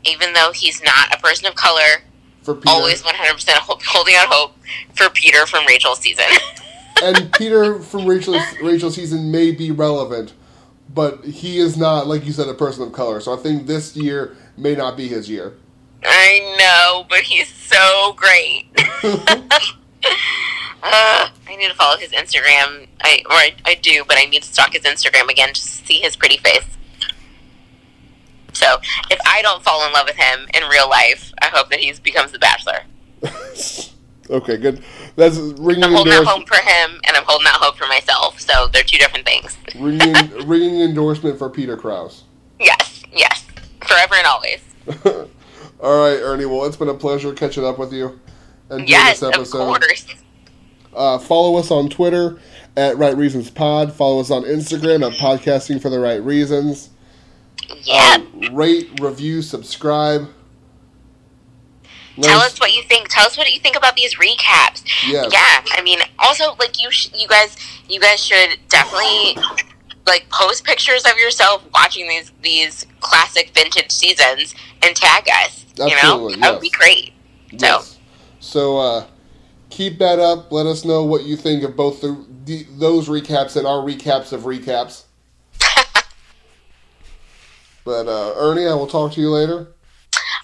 [0.05, 2.03] even though he's not a person of color.
[2.49, 2.71] For Peter.
[2.71, 4.55] Always 100 percent holding out hope
[4.95, 6.25] for Peter from Rachel's season.
[7.03, 10.33] and Peter from Rachel's Rachel's season may be relevant,
[10.95, 13.21] but he is not, like you said, a person of color.
[13.21, 15.55] So I think this year may not be his year.
[16.05, 18.67] I know, but he's so great.
[20.81, 22.87] Uh, I need to follow his Instagram.
[23.01, 25.99] I or I, I do, but I need to stalk his Instagram again to see
[25.99, 26.65] his pretty face.
[28.59, 28.79] So
[29.11, 31.93] if I don't fall in love with him in real life, I hope that he
[32.03, 32.81] becomes the Bachelor.
[34.31, 34.83] okay, good.
[35.17, 38.41] That's ringing I'm holding out hope for him, and I'm holding out hope for myself.
[38.41, 39.57] So they're two different things.
[39.77, 40.15] ringing,
[40.47, 42.25] ringing endorsement for Peter Kraus.
[42.61, 43.47] Yes, yes,
[43.87, 44.61] forever and always.
[45.81, 46.45] All right, Ernie.
[46.47, 48.19] Well, it's been a pleasure catching up with you
[48.71, 49.59] and doing Yes, this of episode.
[49.81, 50.07] course.
[50.95, 52.41] Uh, follow us on Twitter
[52.77, 53.93] at Right Reasons Pod.
[53.93, 56.91] Follow us on Instagram at Podcasting for the Right Reasons.
[57.83, 58.19] Yeah.
[58.21, 60.29] Uh, rate, review, subscribe.
[62.21, 63.09] Tell us- what you think.
[63.09, 64.83] Tell us what you think about these recaps.
[65.07, 65.31] Yes.
[65.33, 67.57] Yeah, I mean, also like you, sh- you guys,
[67.89, 69.37] you guys should definitely
[70.07, 75.65] like post pictures of yourself watching these these classic vintage seasons and tag us.
[75.77, 76.77] You know, Absolutely, that would be yes.
[76.77, 77.13] great.
[77.53, 77.99] Yes.
[78.41, 79.07] So uh,
[79.71, 80.51] keep that up.
[80.51, 84.33] Let us know what you think of both the, the those recaps and our recaps
[84.33, 85.05] of recaps.
[87.85, 89.69] But uh, Ernie, I will talk to you later.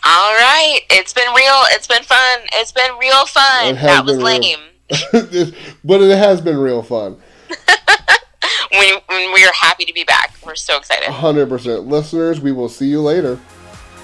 [0.06, 1.62] All right, it's been real.
[1.68, 2.40] It's been fun.
[2.54, 3.74] It's been real fun.
[3.76, 4.58] That was lame.
[5.84, 7.16] but it has been real fun.
[8.70, 11.08] when we are happy to be back, we're so excited.
[11.08, 11.86] hundred percent.
[11.86, 13.38] Listeners, we will see you later.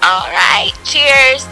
[0.03, 1.45] All right, cheers.